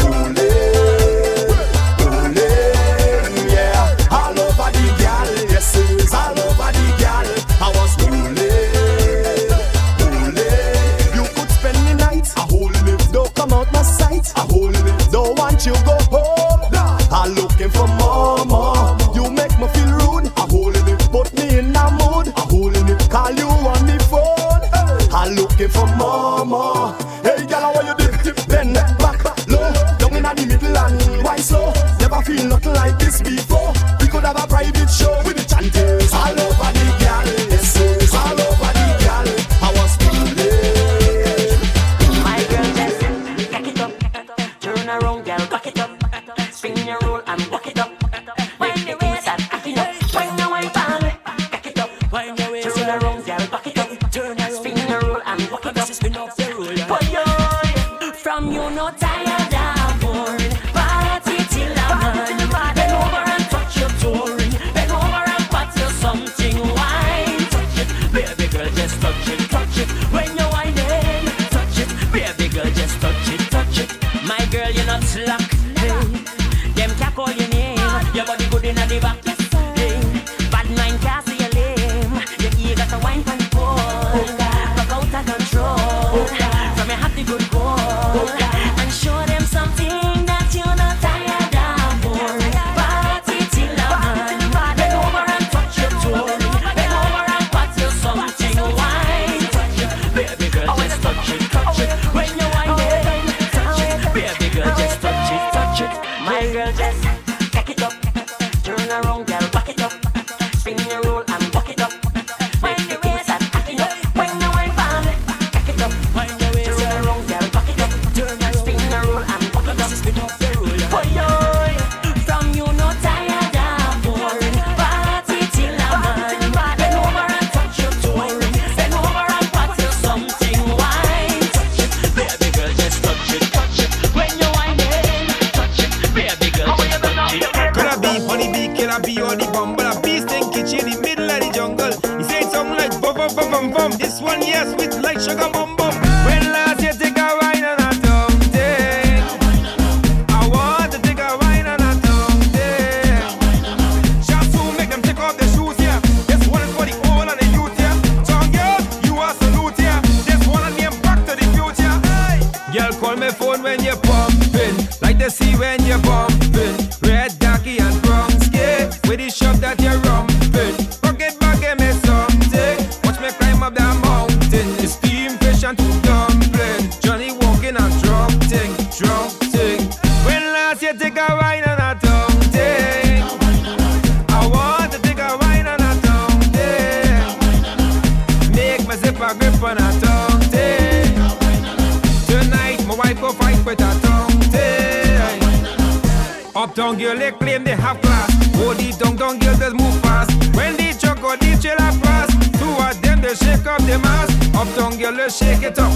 Op 196.58 196.74
dan 196.74 196.98
je 196.98 197.14
lek, 197.16 197.38
claim 197.38 197.64
they 197.64 197.74
have 197.74 197.98
class. 198.00 198.34
Oh, 198.60 198.76
die 198.76 198.96
dong 198.96 199.18
dong 199.18 199.42
girl, 199.42 199.56
just 199.56 199.72
move 199.72 199.98
fast. 200.00 200.30
When 200.56 200.76
the 200.76 200.92
choco, 200.98 201.36
the 201.36 201.56
chill 201.60 201.78
up 201.78 201.94
fast. 202.02 202.32
Two 202.58 202.70
of 202.86 203.00
them, 203.00 203.20
they 203.20 203.34
shake 203.34 203.66
up 203.66 203.78
the 203.86 203.98
mass. 203.98 204.28
Up 204.54 204.66
down 204.74 204.96
girl, 204.98 205.14
let's 205.14 205.36
shake 205.36 205.62
it 205.62 205.78
up. 205.78 205.92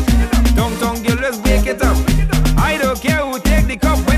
Down 0.55 0.73
down 0.79 1.03
girl, 1.03 1.19
let's 1.21 1.39
break 1.39 1.67
it 1.67 1.83
up. 1.83 1.97
I 2.57 2.79
don't 2.79 3.01
care 3.01 3.27
who 3.27 3.41
take 3.41 3.67
the 3.67 3.77
cup. 3.77 4.12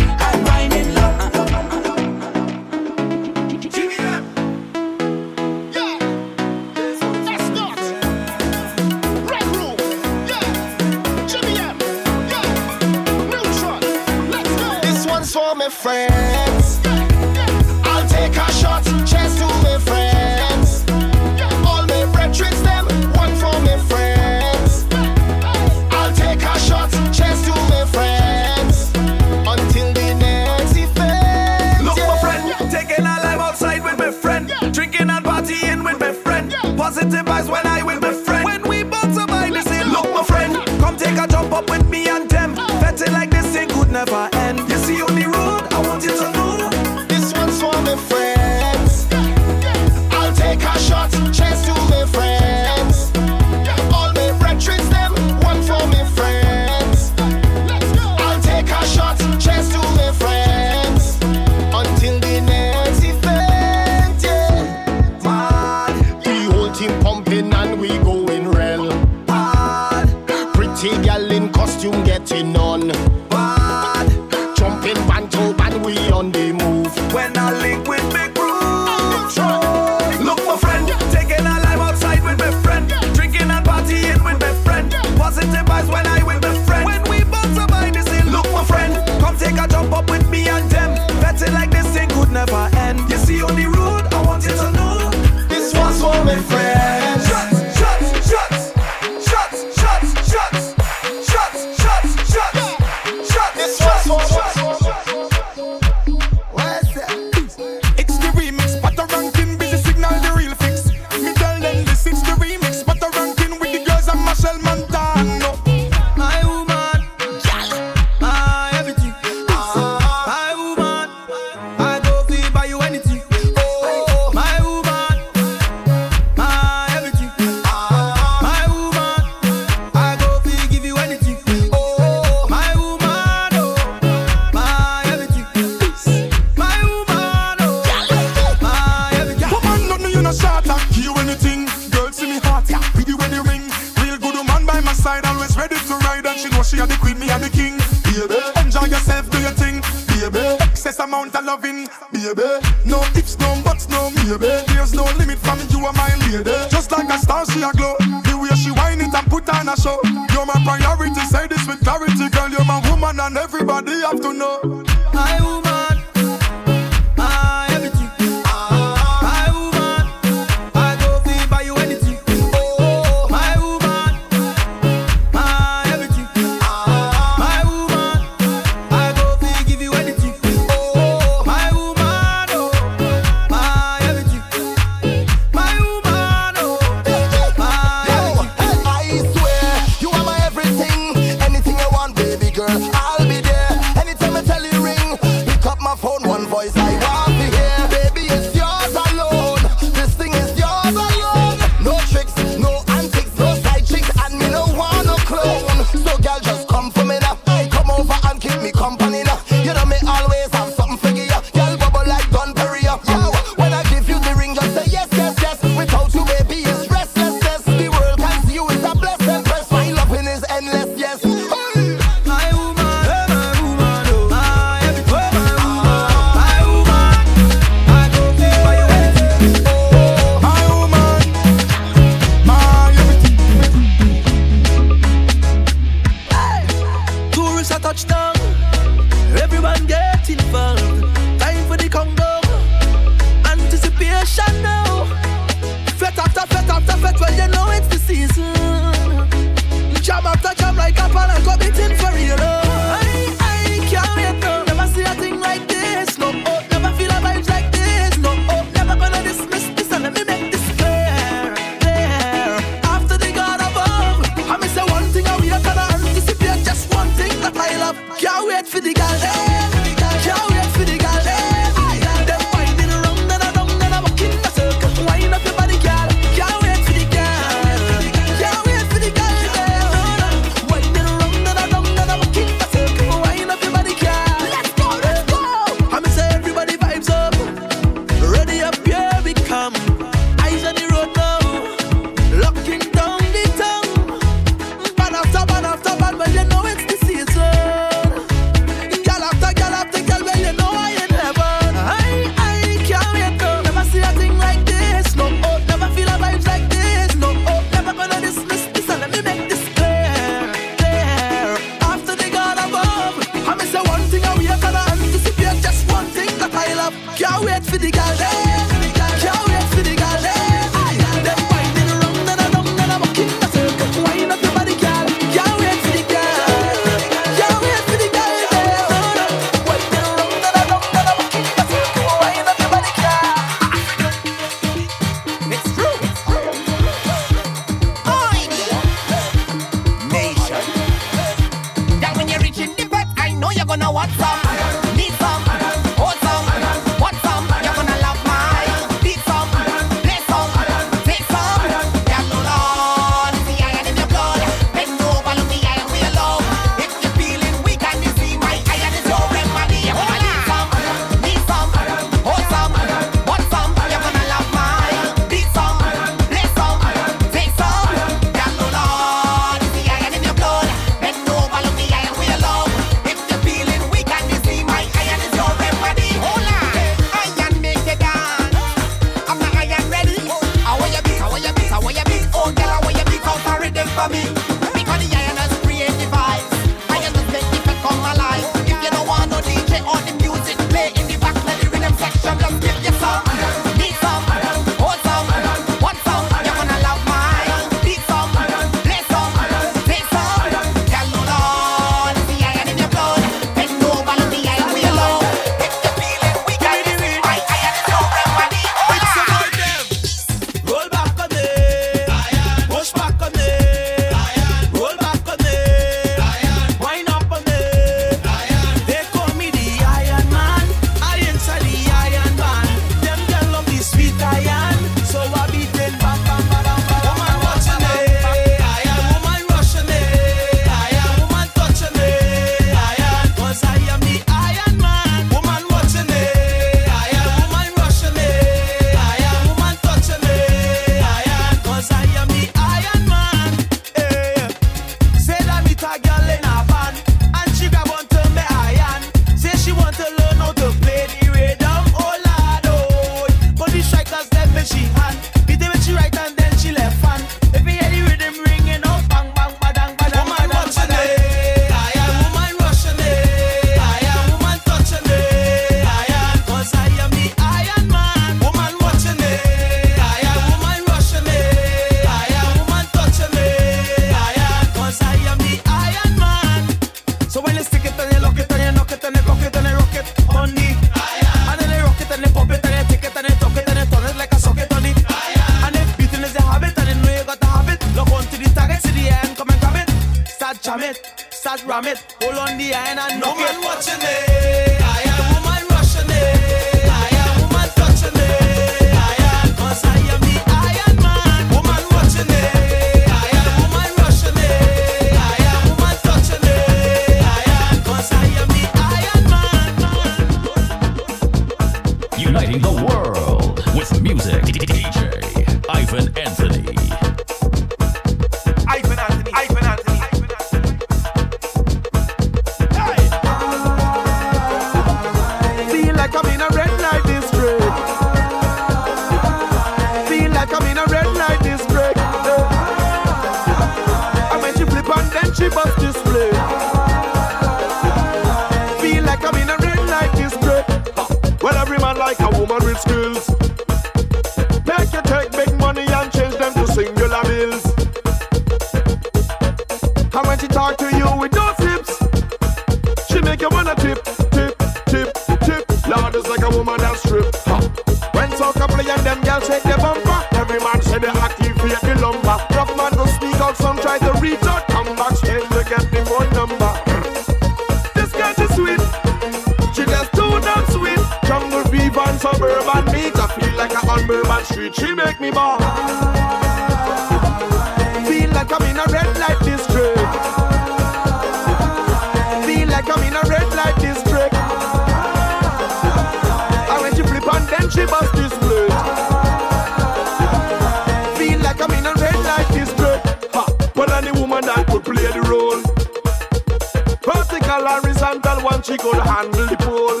gonna 598.78 599.02
handle 599.02 599.46
the 599.46 599.56
pole. 599.58 600.00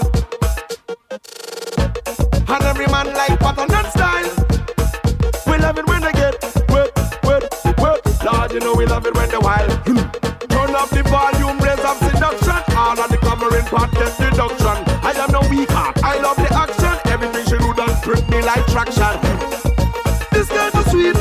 And 2.48 2.64
every 2.64 2.86
man 2.86 3.12
like 3.12 3.38
pattern 3.40 3.72
and 3.74 3.86
style. 3.88 4.30
We 5.46 5.58
love 5.58 5.78
it 5.78 5.86
when 5.86 6.02
they 6.02 6.12
get 6.12 6.34
wet, 6.68 6.90
wet, 7.24 7.44
wet. 7.78 8.24
Lord, 8.24 8.52
you 8.52 8.60
know 8.60 8.74
we 8.74 8.86
love 8.86 9.06
it 9.06 9.14
when 9.14 9.28
they 9.30 9.38
wild. 9.38 9.72
Hmm. 9.86 9.98
Turn 10.48 10.74
up 10.74 10.90
the 10.90 11.02
volume, 11.04 11.58
raise 11.58 11.80
up 11.80 11.96
seduction. 11.98 12.58
All 12.76 12.98
of 12.98 13.08
the 13.10 13.18
covering 13.18 13.66
part 13.66 13.92
gets 13.92 14.16
deduction. 14.18 14.76
I 15.02 15.12
am 15.16 15.30
no 15.32 15.40
weak 15.50 15.70
heart, 15.70 16.02
I 16.02 16.18
love 16.20 16.36
the 16.36 16.50
action. 16.54 16.94
Everything 17.12 17.44
she 17.46 17.58
do 17.58 17.72
does 17.74 18.00
grip 18.04 18.28
me 18.28 18.42
like 18.42 18.66
traction. 18.66 19.14
This 20.32 20.48
girl 20.48 20.70
too 20.70 20.84
sweet. 20.90 21.16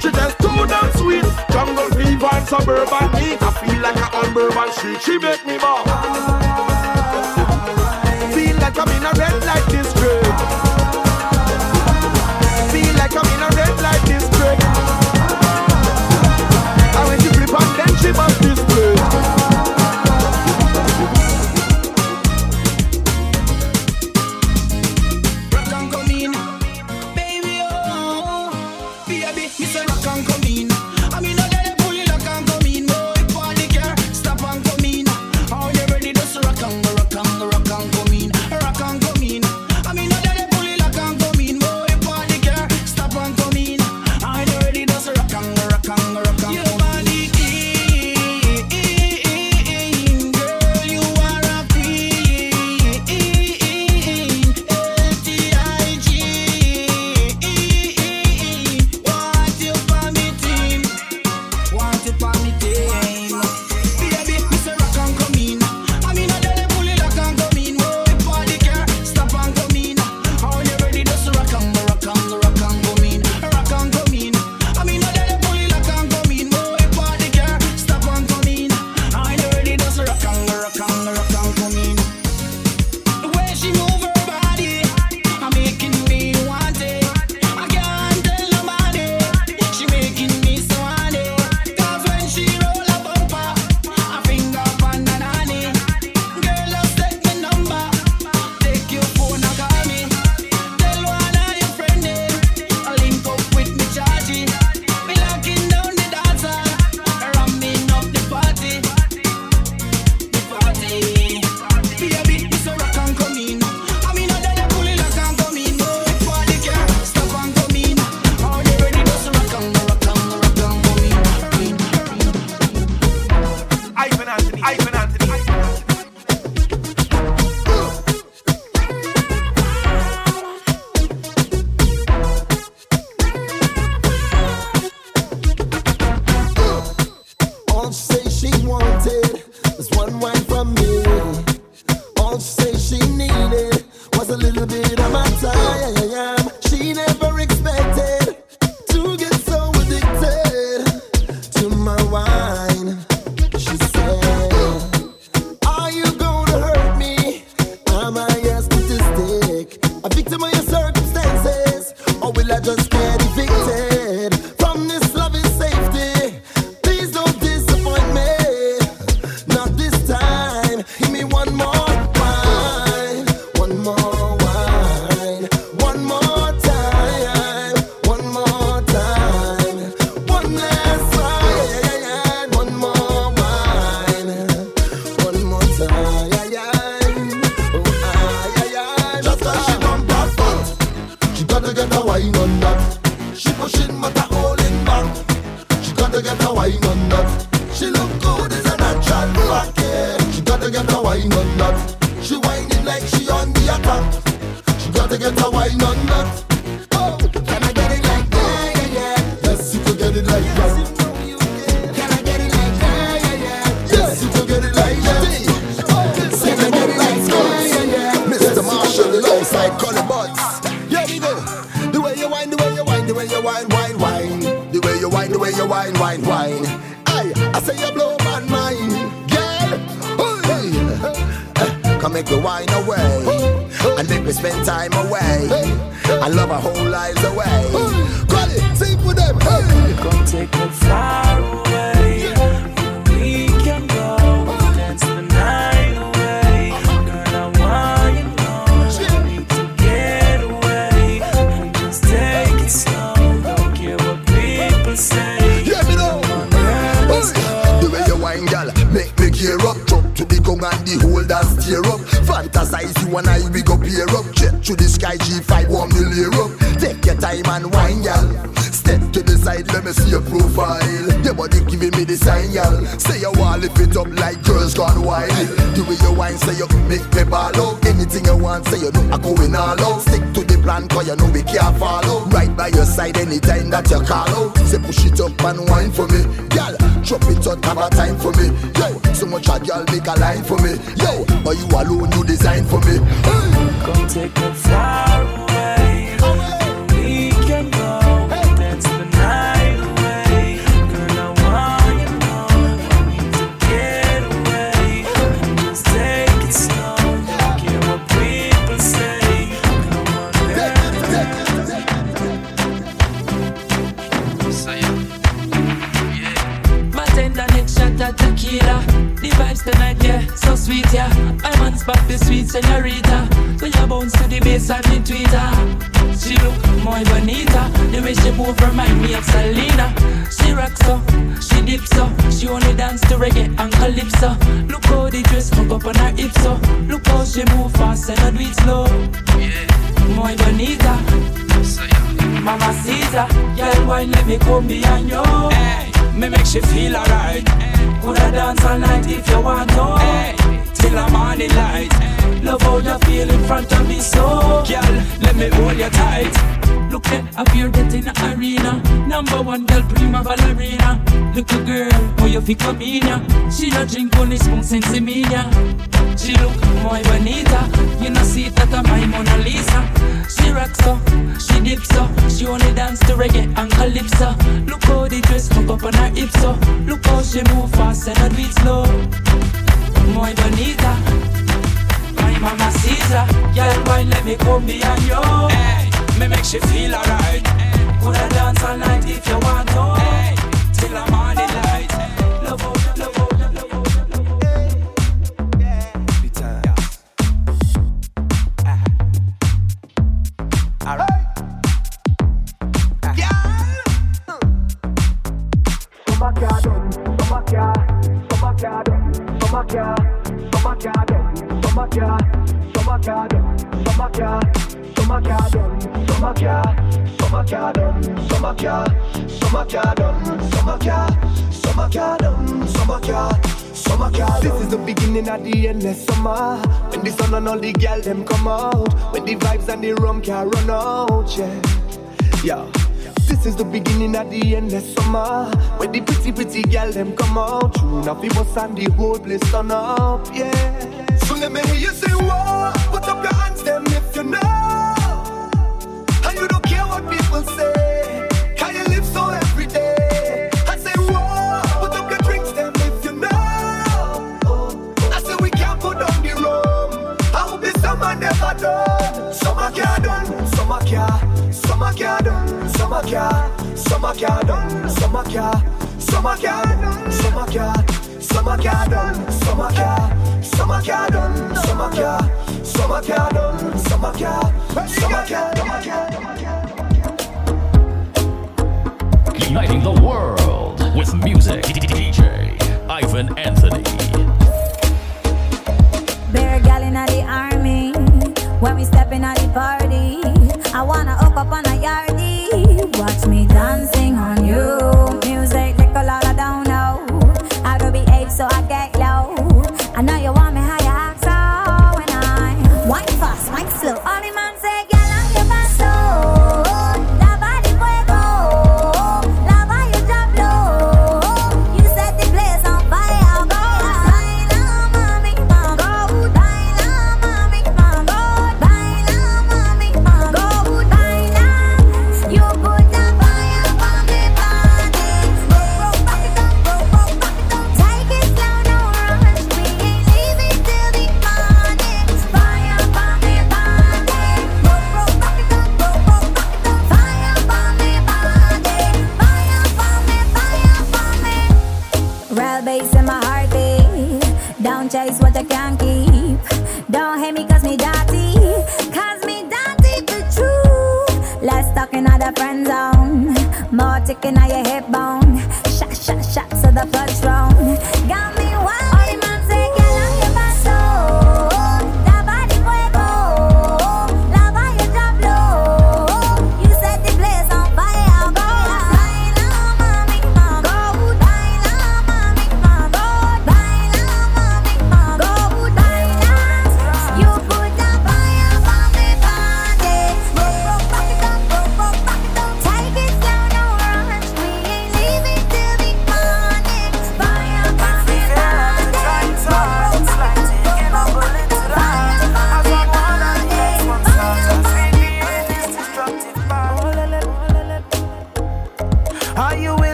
She 0.00 0.10
just 0.12 0.38
too 0.38 0.66
damn 0.66 0.90
sweet. 0.94 1.26
Jungle 1.50 1.90
fever 1.96 2.28
and 2.32 2.46
suburban 2.46 3.10
heat. 3.18 3.42
I 3.42 3.50
feel 3.58 3.80
like 3.82 3.96
a 3.96 4.08
on 4.16 4.32
bourbon 4.32 4.70
street. 4.72 5.00
She 5.02 5.18
make 5.18 5.44
me 5.46 5.57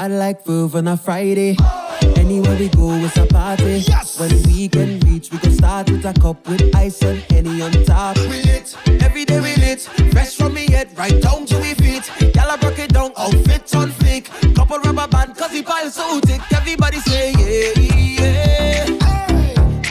I 0.00 0.06
like 0.06 0.42
food 0.42 0.74
on 0.76 0.88
a 0.88 0.96
Friday. 0.96 1.58
Anywhere 2.16 2.56
we 2.56 2.70
go, 2.70 2.90
it's 2.92 3.18
a 3.18 3.26
party. 3.26 3.84
Yes. 3.86 4.18
When 4.18 4.30
we 4.44 4.66
can 4.66 4.98
reach, 5.00 5.30
we 5.30 5.36
can 5.36 5.52
start 5.52 5.90
with 5.90 6.06
a 6.06 6.14
cup 6.14 6.48
with 6.48 6.74
ice 6.74 7.02
and 7.02 7.22
any 7.28 7.60
on 7.60 7.70
top. 7.84 8.16
We 8.16 8.40
lit, 8.44 8.74
every 9.02 9.26
day 9.26 9.40
we 9.40 9.54
lit. 9.56 9.82
Fresh 10.10 10.36
from 10.36 10.54
me 10.54 10.70
head, 10.70 10.88
right 10.96 11.20
down 11.20 11.44
to 11.44 11.58
we 11.58 11.74
feet. 11.74 12.10
Gala 12.32 12.56
rock 12.62 12.78
it 12.78 12.94
down, 12.94 13.12
outfit 13.18 13.74
on 13.74 13.90
fleek. 13.90 14.24
Couple 14.56 14.78
rubber 14.78 15.06
band, 15.06 15.36
cause 15.36 15.52
he 15.52 15.62
pile 15.62 15.90
so 15.90 16.18
thick. 16.20 16.40
Everybody 16.50 17.00
say 17.00 17.32
yeah, 17.32 17.72
yeah. 17.76 18.86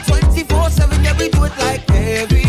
24-7, 0.08 1.04
yeah, 1.04 1.16
we 1.18 1.28
do 1.28 1.44
it 1.44 1.56
like 1.58 1.88
every 1.92 2.39